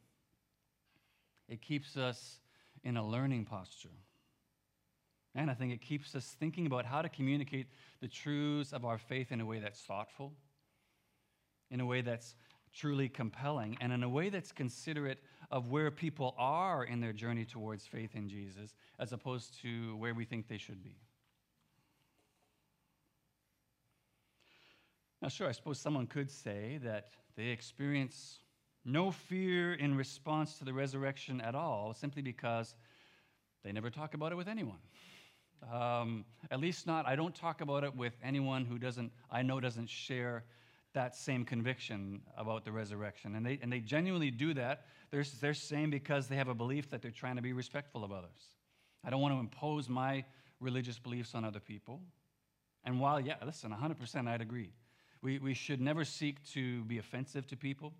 it 1.49 1.61
keeps 1.61 1.97
us 1.97 2.39
in 2.83 2.95
a 2.95 3.05
learning 3.05 3.45
posture. 3.45 3.89
And 5.35 5.49
I 5.49 5.53
think 5.53 5.73
it 5.73 5.81
keeps 5.81 6.13
us 6.15 6.35
thinking 6.39 6.67
about 6.67 6.85
how 6.85 7.01
to 7.01 7.09
communicate 7.09 7.67
the 8.01 8.07
truths 8.07 8.71
of 8.71 8.85
our 8.85 8.97
faith 8.97 9.31
in 9.31 9.41
a 9.41 9.45
way 9.45 9.59
that's 9.59 9.79
thoughtful, 9.81 10.33
in 11.71 11.79
a 11.79 11.85
way 11.85 12.01
that's 12.01 12.35
truly 12.73 13.09
compelling, 13.09 13.77
and 13.81 13.91
in 13.91 14.03
a 14.03 14.09
way 14.09 14.29
that's 14.29 14.51
considerate 14.51 15.19
of 15.51 15.69
where 15.69 15.91
people 15.91 16.35
are 16.37 16.83
in 16.83 16.99
their 16.99 17.13
journey 17.13 17.45
towards 17.45 17.85
faith 17.85 18.15
in 18.15 18.29
Jesus, 18.29 18.75
as 18.99 19.11
opposed 19.11 19.59
to 19.61 19.95
where 19.97 20.13
we 20.13 20.25
think 20.25 20.47
they 20.47 20.57
should 20.57 20.83
be. 20.83 20.97
Now, 25.21 25.29
sure, 25.29 25.47
I 25.47 25.51
suppose 25.53 25.79
someone 25.79 26.07
could 26.07 26.29
say 26.29 26.79
that 26.83 27.11
they 27.35 27.47
experience 27.47 28.39
no 28.85 29.09
fear 29.09 29.73
in 29.73 29.95
response 29.95 30.57
to 30.57 30.65
the 30.65 30.73
resurrection 30.73 31.39
at 31.41 31.55
all, 31.55 31.93
simply 31.93 32.21
because 32.21 32.75
they 33.63 33.71
never 33.71 33.89
talk 33.89 34.13
about 34.13 34.31
it 34.31 34.35
with 34.35 34.47
anyone. 34.47 34.79
Um, 35.71 36.25
at 36.51 36.59
least 36.59 36.87
not, 36.87 37.07
I 37.07 37.15
don't 37.15 37.33
talk 37.33 37.61
about 37.61 37.83
it 37.83 37.95
with 37.95 38.13
anyone 38.23 38.65
who 38.65 38.77
doesn't, 38.77 39.11
I 39.31 39.41
know 39.41 39.59
doesn't 39.59 39.89
share 39.89 40.43
that 40.93 41.15
same 41.15 41.43
conviction 41.45 42.21
about 42.37 42.65
the 42.65 42.71
resurrection. 42.71 43.35
And 43.35 43.45
they, 43.45 43.59
and 43.61 43.71
they 43.71 43.79
genuinely 43.79 44.31
do 44.31 44.53
that. 44.53 44.85
They're, 45.11 45.25
they're 45.41 45.53
saying 45.53 45.89
because 45.89 46.27
they 46.27 46.35
have 46.35 46.47
a 46.47 46.53
belief 46.53 46.89
that 46.91 47.01
they're 47.01 47.11
trying 47.11 47.35
to 47.35 47.41
be 47.41 47.53
respectful 47.53 48.03
of 48.03 48.11
others. 48.11 48.51
I 49.03 49.09
don't 49.09 49.21
want 49.21 49.33
to 49.33 49.39
impose 49.39 49.89
my 49.89 50.23
religious 50.59 50.99
beliefs 50.99 51.35
on 51.35 51.43
other 51.43 51.59
people. 51.59 51.99
And 52.85 52.99
while, 52.99 53.19
yeah, 53.19 53.35
listen, 53.45 53.71
100% 53.71 54.27
I'd 54.27 54.41
agree. 54.41 54.71
We, 55.21 55.39
we 55.39 55.53
should 55.53 55.81
never 55.81 56.03
seek 56.03 56.43
to 56.51 56.83
be 56.83 56.97
offensive 56.97 57.47
to 57.47 57.57
people. 57.57 57.93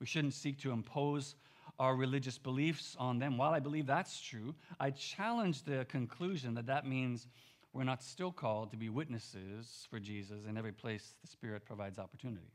We 0.00 0.06
shouldn't 0.06 0.34
seek 0.34 0.58
to 0.60 0.72
impose 0.72 1.36
our 1.80 1.96
religious 1.96 2.36
beliefs 2.36 2.94
on 2.98 3.18
them. 3.18 3.38
While 3.38 3.54
I 3.54 3.58
believe 3.58 3.86
that's 3.86 4.20
true, 4.20 4.54
I 4.78 4.90
challenge 4.90 5.64
the 5.64 5.86
conclusion 5.88 6.54
that 6.54 6.66
that 6.66 6.86
means 6.86 7.26
we're 7.72 7.84
not 7.84 8.02
still 8.02 8.30
called 8.30 8.70
to 8.72 8.76
be 8.76 8.90
witnesses 8.90 9.86
for 9.88 9.98
Jesus 9.98 10.44
in 10.46 10.58
every 10.58 10.72
place 10.72 11.14
the 11.22 11.26
Spirit 11.26 11.64
provides 11.64 11.98
opportunity. 11.98 12.52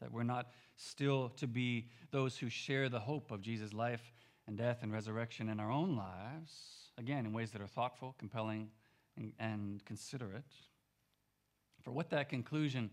That 0.00 0.10
we're 0.10 0.22
not 0.22 0.52
still 0.76 1.28
to 1.36 1.46
be 1.46 1.88
those 2.10 2.38
who 2.38 2.48
share 2.48 2.88
the 2.88 2.98
hope 2.98 3.30
of 3.30 3.42
Jesus' 3.42 3.74
life 3.74 4.14
and 4.46 4.56
death 4.56 4.78
and 4.82 4.90
resurrection 4.90 5.50
in 5.50 5.60
our 5.60 5.70
own 5.70 5.94
lives, 5.94 6.90
again, 6.96 7.26
in 7.26 7.32
ways 7.34 7.50
that 7.50 7.60
are 7.60 7.66
thoughtful, 7.66 8.14
compelling, 8.18 8.70
and, 9.18 9.32
and 9.38 9.84
considerate. 9.84 10.50
For 11.82 11.90
what 11.90 12.08
that 12.10 12.30
conclusion 12.30 12.90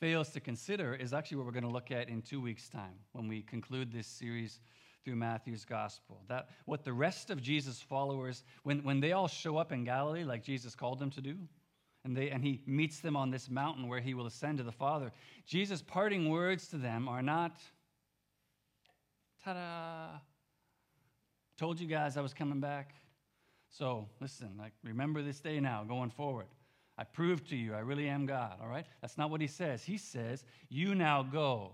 fails 0.00 0.30
to 0.30 0.40
consider 0.40 0.94
is 0.94 1.12
actually 1.12 1.38
what 1.38 1.46
we're 1.46 1.52
going 1.52 1.64
to 1.64 1.70
look 1.70 1.90
at 1.90 2.08
in 2.08 2.22
two 2.22 2.40
weeks' 2.40 2.68
time 2.68 2.94
when 3.12 3.28
we 3.28 3.42
conclude 3.42 3.92
this 3.92 4.06
series 4.06 4.60
through 5.04 5.16
Matthew's 5.16 5.64
gospel. 5.64 6.22
That 6.28 6.48
what 6.64 6.84
the 6.84 6.92
rest 6.92 7.30
of 7.30 7.40
Jesus' 7.40 7.80
followers, 7.80 8.42
when, 8.62 8.82
when 8.82 9.00
they 9.00 9.12
all 9.12 9.28
show 9.28 9.56
up 9.56 9.72
in 9.72 9.84
Galilee, 9.84 10.24
like 10.24 10.42
Jesus 10.42 10.74
called 10.74 10.98
them 10.98 11.10
to 11.10 11.20
do, 11.20 11.36
and, 12.04 12.16
they, 12.16 12.30
and 12.30 12.42
he 12.42 12.62
meets 12.66 13.00
them 13.00 13.16
on 13.16 13.30
this 13.30 13.48
mountain 13.50 13.88
where 13.88 14.00
he 14.00 14.14
will 14.14 14.26
ascend 14.26 14.58
to 14.58 14.64
the 14.64 14.72
Father, 14.72 15.12
Jesus' 15.46 15.82
parting 15.82 16.30
words 16.30 16.68
to 16.68 16.76
them 16.76 17.08
are 17.08 17.22
not, 17.22 17.56
ta 19.44 19.54
da, 19.54 20.18
told 21.58 21.80
you 21.80 21.86
guys 21.86 22.16
I 22.16 22.20
was 22.20 22.34
coming 22.34 22.60
back. 22.60 22.94
So 23.70 24.08
listen, 24.20 24.54
like 24.58 24.72
remember 24.84 25.22
this 25.22 25.40
day 25.40 25.60
now, 25.60 25.84
going 25.84 26.10
forward. 26.10 26.46
I 26.98 27.04
proved 27.04 27.48
to 27.50 27.56
you 27.56 27.74
I 27.74 27.80
really 27.80 28.08
am 28.08 28.26
God, 28.26 28.58
all 28.60 28.68
right? 28.68 28.86
That's 29.00 29.18
not 29.18 29.30
what 29.30 29.40
he 29.40 29.46
says. 29.46 29.82
He 29.82 29.98
says, 29.98 30.44
You 30.68 30.94
now 30.94 31.22
go 31.22 31.72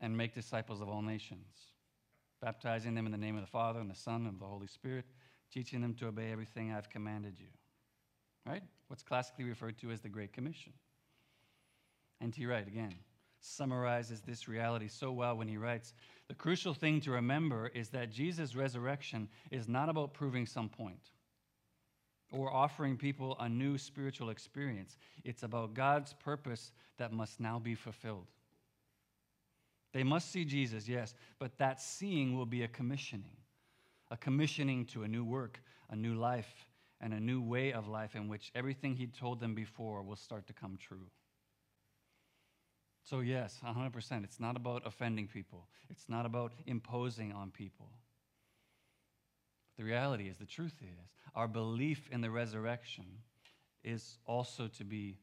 and 0.00 0.16
make 0.16 0.34
disciples 0.34 0.80
of 0.80 0.88
all 0.88 1.02
nations, 1.02 1.46
baptizing 2.42 2.94
them 2.94 3.06
in 3.06 3.12
the 3.12 3.18
name 3.18 3.36
of 3.36 3.40
the 3.40 3.50
Father 3.50 3.80
and 3.80 3.90
the 3.90 3.94
Son 3.94 4.26
and 4.26 4.38
the 4.38 4.44
Holy 4.44 4.66
Spirit, 4.66 5.06
teaching 5.50 5.80
them 5.80 5.94
to 5.94 6.08
obey 6.08 6.32
everything 6.32 6.72
I've 6.72 6.90
commanded 6.90 7.34
you. 7.38 7.46
Right? 8.44 8.62
What's 8.88 9.02
classically 9.02 9.44
referred 9.44 9.78
to 9.78 9.90
as 9.90 10.00
the 10.00 10.08
Great 10.08 10.32
Commission. 10.32 10.72
N.T. 12.22 12.46
Wright, 12.46 12.66
again, 12.66 12.94
summarizes 13.40 14.20
this 14.20 14.48
reality 14.48 14.88
so 14.88 15.12
well 15.12 15.36
when 15.36 15.48
he 15.48 15.56
writes 15.56 15.94
The 16.28 16.34
crucial 16.34 16.74
thing 16.74 17.00
to 17.02 17.10
remember 17.10 17.70
is 17.74 17.88
that 17.90 18.10
Jesus' 18.10 18.54
resurrection 18.54 19.28
is 19.50 19.68
not 19.68 19.88
about 19.88 20.14
proving 20.14 20.46
some 20.46 20.68
point 20.68 21.10
or 22.32 22.52
offering 22.52 22.96
people 22.96 23.36
a 23.40 23.48
new 23.48 23.78
spiritual 23.78 24.30
experience. 24.30 24.96
It's 25.24 25.42
about 25.42 25.74
God's 25.74 26.12
purpose 26.12 26.72
that 26.98 27.12
must 27.12 27.40
now 27.40 27.58
be 27.58 27.74
fulfilled. 27.74 28.26
They 29.92 30.02
must 30.02 30.30
see 30.30 30.44
Jesus, 30.44 30.88
yes, 30.88 31.14
but 31.38 31.56
that 31.58 31.80
seeing 31.80 32.36
will 32.36 32.46
be 32.46 32.62
a 32.62 32.68
commissioning, 32.68 33.36
a 34.10 34.16
commissioning 34.16 34.84
to 34.86 35.04
a 35.04 35.08
new 35.08 35.24
work, 35.24 35.60
a 35.90 35.96
new 35.96 36.14
life, 36.14 36.66
and 37.00 37.12
a 37.12 37.20
new 37.20 37.40
way 37.40 37.72
of 37.72 37.88
life 37.88 38.14
in 38.14 38.28
which 38.28 38.50
everything 38.54 38.96
He 38.96 39.06
told 39.06 39.40
them 39.40 39.54
before 39.54 40.02
will 40.02 40.16
start 40.16 40.46
to 40.48 40.52
come 40.52 40.76
true. 40.76 41.06
So, 43.04 43.20
yes, 43.20 43.60
100%. 43.64 44.24
It's 44.24 44.40
not 44.40 44.56
about 44.56 44.82
offending 44.84 45.28
people, 45.28 45.68
it's 45.88 46.08
not 46.08 46.26
about 46.26 46.52
imposing 46.66 47.32
on 47.32 47.50
people. 47.50 47.88
The 49.76 49.84
reality 49.84 50.28
is, 50.28 50.38
the 50.38 50.46
truth 50.46 50.76
is, 50.80 51.10
our 51.34 51.46
belief 51.46 52.08
in 52.10 52.20
the 52.22 52.30
resurrection 52.30 53.04
is 53.84 54.18
also 54.26 54.68
to 54.68 54.84
be, 54.84 55.18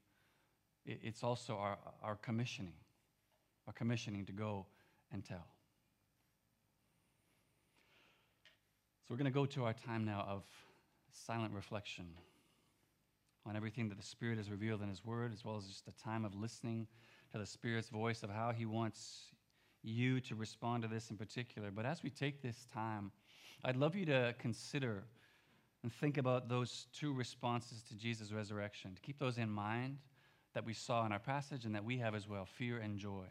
it's 0.85 1.23
also 1.23 1.57
our, 1.57 1.77
our 2.03 2.15
commissioning, 2.15 2.75
our 3.67 3.73
commissioning 3.73 4.25
to 4.25 4.31
go 4.31 4.67
and 5.11 5.23
tell. 5.23 5.47
So 9.01 9.07
we're 9.09 9.17
going 9.17 9.25
to 9.25 9.31
go 9.31 9.45
to 9.47 9.65
our 9.65 9.73
time 9.73 10.05
now 10.05 10.25
of 10.29 10.43
silent 11.11 11.53
reflection 11.53 12.05
on 13.45 13.55
everything 13.55 13.89
that 13.89 13.97
the 13.97 14.05
Spirit 14.05 14.37
has 14.37 14.49
revealed 14.49 14.81
in 14.81 14.89
His 14.89 15.03
Word, 15.03 15.33
as 15.33 15.43
well 15.43 15.57
as 15.57 15.65
just 15.65 15.87
a 15.87 16.03
time 16.03 16.23
of 16.25 16.33
listening 16.35 16.87
to 17.31 17.39
the 17.39 17.45
Spirit's 17.45 17.89
voice 17.89 18.23
of 18.23 18.29
how 18.29 18.51
He 18.51 18.65
wants 18.65 19.25
you 19.81 20.21
to 20.21 20.35
respond 20.35 20.83
to 20.83 20.87
this 20.87 21.09
in 21.09 21.17
particular. 21.17 21.69
But 21.71 21.85
as 21.85 22.01
we 22.03 22.09
take 22.09 22.41
this 22.41 22.65
time, 22.73 23.11
I'd 23.63 23.77
love 23.77 23.95
you 23.95 24.05
to 24.07 24.35
consider 24.39 25.03
and 25.83 25.91
think 25.91 26.17
about 26.17 26.49
those 26.49 26.87
two 26.93 27.13
responses 27.13 27.81
to 27.83 27.95
Jesus' 27.95 28.31
resurrection, 28.31 28.95
to 28.95 29.01
keep 29.01 29.19
those 29.19 29.37
in 29.37 29.49
mind 29.49 29.97
that 30.53 30.65
we 30.65 30.73
saw 30.73 31.05
in 31.05 31.11
our 31.11 31.19
passage 31.19 31.65
and 31.65 31.73
that 31.75 31.83
we 31.83 31.97
have 31.97 32.15
as 32.15 32.27
well 32.27 32.45
fear 32.45 32.77
and 32.79 32.97
joy. 32.97 33.25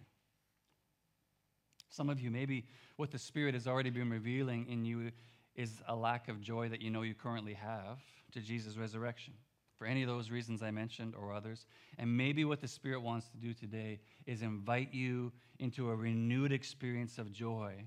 Some 1.89 2.09
of 2.09 2.21
you, 2.21 2.31
maybe 2.31 2.65
what 2.97 3.11
the 3.11 3.19
Spirit 3.19 3.55
has 3.55 3.67
already 3.67 3.91
been 3.91 4.11
revealing 4.11 4.67
in 4.69 4.85
you 4.85 5.13
is 5.55 5.83
a 5.87 5.95
lack 5.95 6.29
of 6.29 6.41
joy 6.41 6.69
that 6.71 6.81
you 6.81 6.91
know 6.91 7.03
you 7.03 7.15
currently 7.15 7.55
have 7.55 7.99
to 8.33 8.41
Jesus' 8.41 8.79
resurrection. 8.79 9.35
For 9.77 9.87
any 9.87 10.03
of 10.03 10.09
those 10.09 10.31
reasons 10.31 10.63
I 10.63 10.71
mentioned 10.71 11.15
or 11.15 11.35
others. 11.35 11.67
And 11.99 12.17
maybe 12.17 12.45
what 12.45 12.61
the 12.61 12.69
Spirit 12.69 13.03
wants 13.03 13.29
to 13.29 13.37
do 13.37 13.53
today 13.53 14.01
is 14.27 14.41
invite 14.41 14.95
you 14.95 15.33
into 15.59 15.91
a 15.91 15.97
renewed 15.97 16.53
experience 16.53 17.19
of 17.19 17.33
joy 17.33 17.85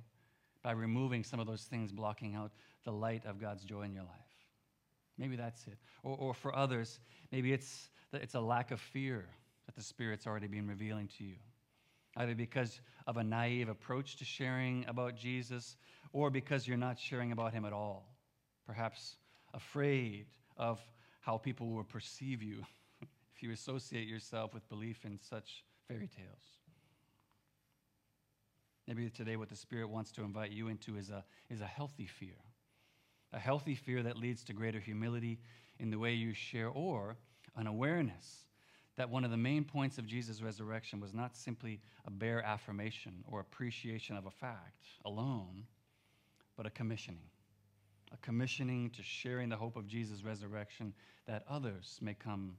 by 0.65 0.71
removing 0.71 1.23
some 1.23 1.39
of 1.39 1.45
those 1.45 1.62
things 1.62 1.91
blocking 1.91 2.34
out 2.34 2.51
the 2.86 2.91
light 2.91 3.23
of 3.28 3.39
God's 3.39 3.63
joy 3.63 3.84
in 3.84 3.93
your 3.93 4.01
life. 4.04 4.10
Maybe 5.15 5.36
that's 5.36 5.67
it. 5.67 5.78
Or, 6.01 6.17
or 6.17 6.34
for 6.34 6.56
others, 6.56 6.99
maybe 7.32 7.54
it's, 7.54 7.89
it's 8.12 8.34
a 8.34 8.39
lack 8.39 8.71
of 8.71 8.82
fear 8.82 9.28
that 9.67 9.75
the 9.75 9.84
Spirit's 9.84 10.25
already 10.25 10.47
been 10.47 10.67
revealing 10.67 11.08
to 11.19 11.23
you. 11.23 11.36
Either 12.17 12.34
because 12.34 12.82
of 13.06 13.17
a 13.17 13.23
naive 13.23 13.69
approach 13.69 14.15
to 14.15 14.25
sharing 14.25 14.84
about 14.88 15.15
Jesus, 15.15 15.78
or 16.13 16.32
because 16.32 16.67
you're 16.67 16.78
not 16.78 16.97
sharing 16.97 17.32
about 17.32 17.54
him 17.54 17.63
at 17.63 17.71
all. 17.71 18.15
Perhaps 18.65 19.17
afraid 19.54 20.25
of 20.58 20.80
how 21.21 21.38
people 21.38 21.69
will 21.69 21.84
perceive 21.84 22.41
you 22.41 22.63
if 23.36 23.43
you 23.43 23.51
associate 23.51 24.08
yourself 24.08 24.51
with 24.51 24.67
belief 24.67 25.06
in 25.06 25.19
such 25.21 25.63
fairy 25.88 26.08
tales. 26.08 26.64
Maybe 28.88 29.10
today 29.10 29.36
what 29.36 29.50
the 29.50 29.56
Spirit 29.56 29.89
wants 29.89 30.12
to 30.13 30.24
invite 30.24 30.52
you 30.52 30.67
into 30.67 30.98
is 30.98 31.10
a, 31.10 31.24
is 31.50 31.62
a 31.62 31.65
healthy 31.65 32.06
fear. 32.06 32.38
A 33.34 33.39
healthy 33.39 33.76
fear 33.76 34.04
that 34.04 34.17
leads 34.17 34.43
to 34.45 34.54
greater 34.54 34.80
humility 34.80 35.39
in 35.80 35.89
the 35.89 36.00
way 36.00 36.13
you 36.13 36.34
share, 36.34 36.69
or 36.69 37.17
an 37.56 37.67
awareness 37.67 38.45
that 38.95 39.10
one 39.10 39.26
of 39.26 39.32
the 39.32 39.38
main 39.38 39.63
points 39.63 39.98
of 39.98 40.06
Jesus' 40.06 40.41
resurrection 40.41 41.00
was 41.00 41.13
not 41.13 41.36
simply 41.36 41.82
a 42.06 42.12
bare 42.12 42.41
affirmation 42.43 43.24
or 43.28 43.41
appreciation 43.41 44.15
of 44.15 44.26
a 44.26 44.32
fact 44.32 44.86
alone, 45.04 45.65
but 46.56 46.65
a 46.65 46.69
commissioning. 46.69 47.30
A 48.13 48.17
commissioning 48.17 48.89
to 48.91 49.04
sharing 49.04 49.50
the 49.50 49.58
hope 49.58 49.76
of 49.76 49.88
Jesus' 49.88 50.24
resurrection 50.24 50.93
that 51.28 51.43
others 51.50 52.00
may 52.02 52.13
come 52.13 52.54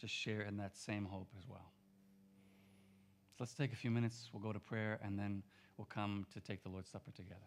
to 0.00 0.06
share 0.06 0.42
in 0.42 0.58
that 0.58 0.76
same 0.76 1.06
hope 1.06 1.28
as 1.38 1.48
well. 1.48 1.72
So 3.30 3.44
let's 3.44 3.54
take 3.54 3.72
a 3.72 3.76
few 3.76 3.90
minutes. 3.90 4.28
We'll 4.32 4.42
go 4.42 4.52
to 4.52 4.60
prayer 4.60 4.98
and 5.02 5.18
then 5.18 5.42
will 5.78 5.86
come 5.86 6.26
to 6.34 6.40
take 6.40 6.62
the 6.62 6.68
Lord's 6.68 6.90
Supper 6.90 7.12
together. 7.12 7.40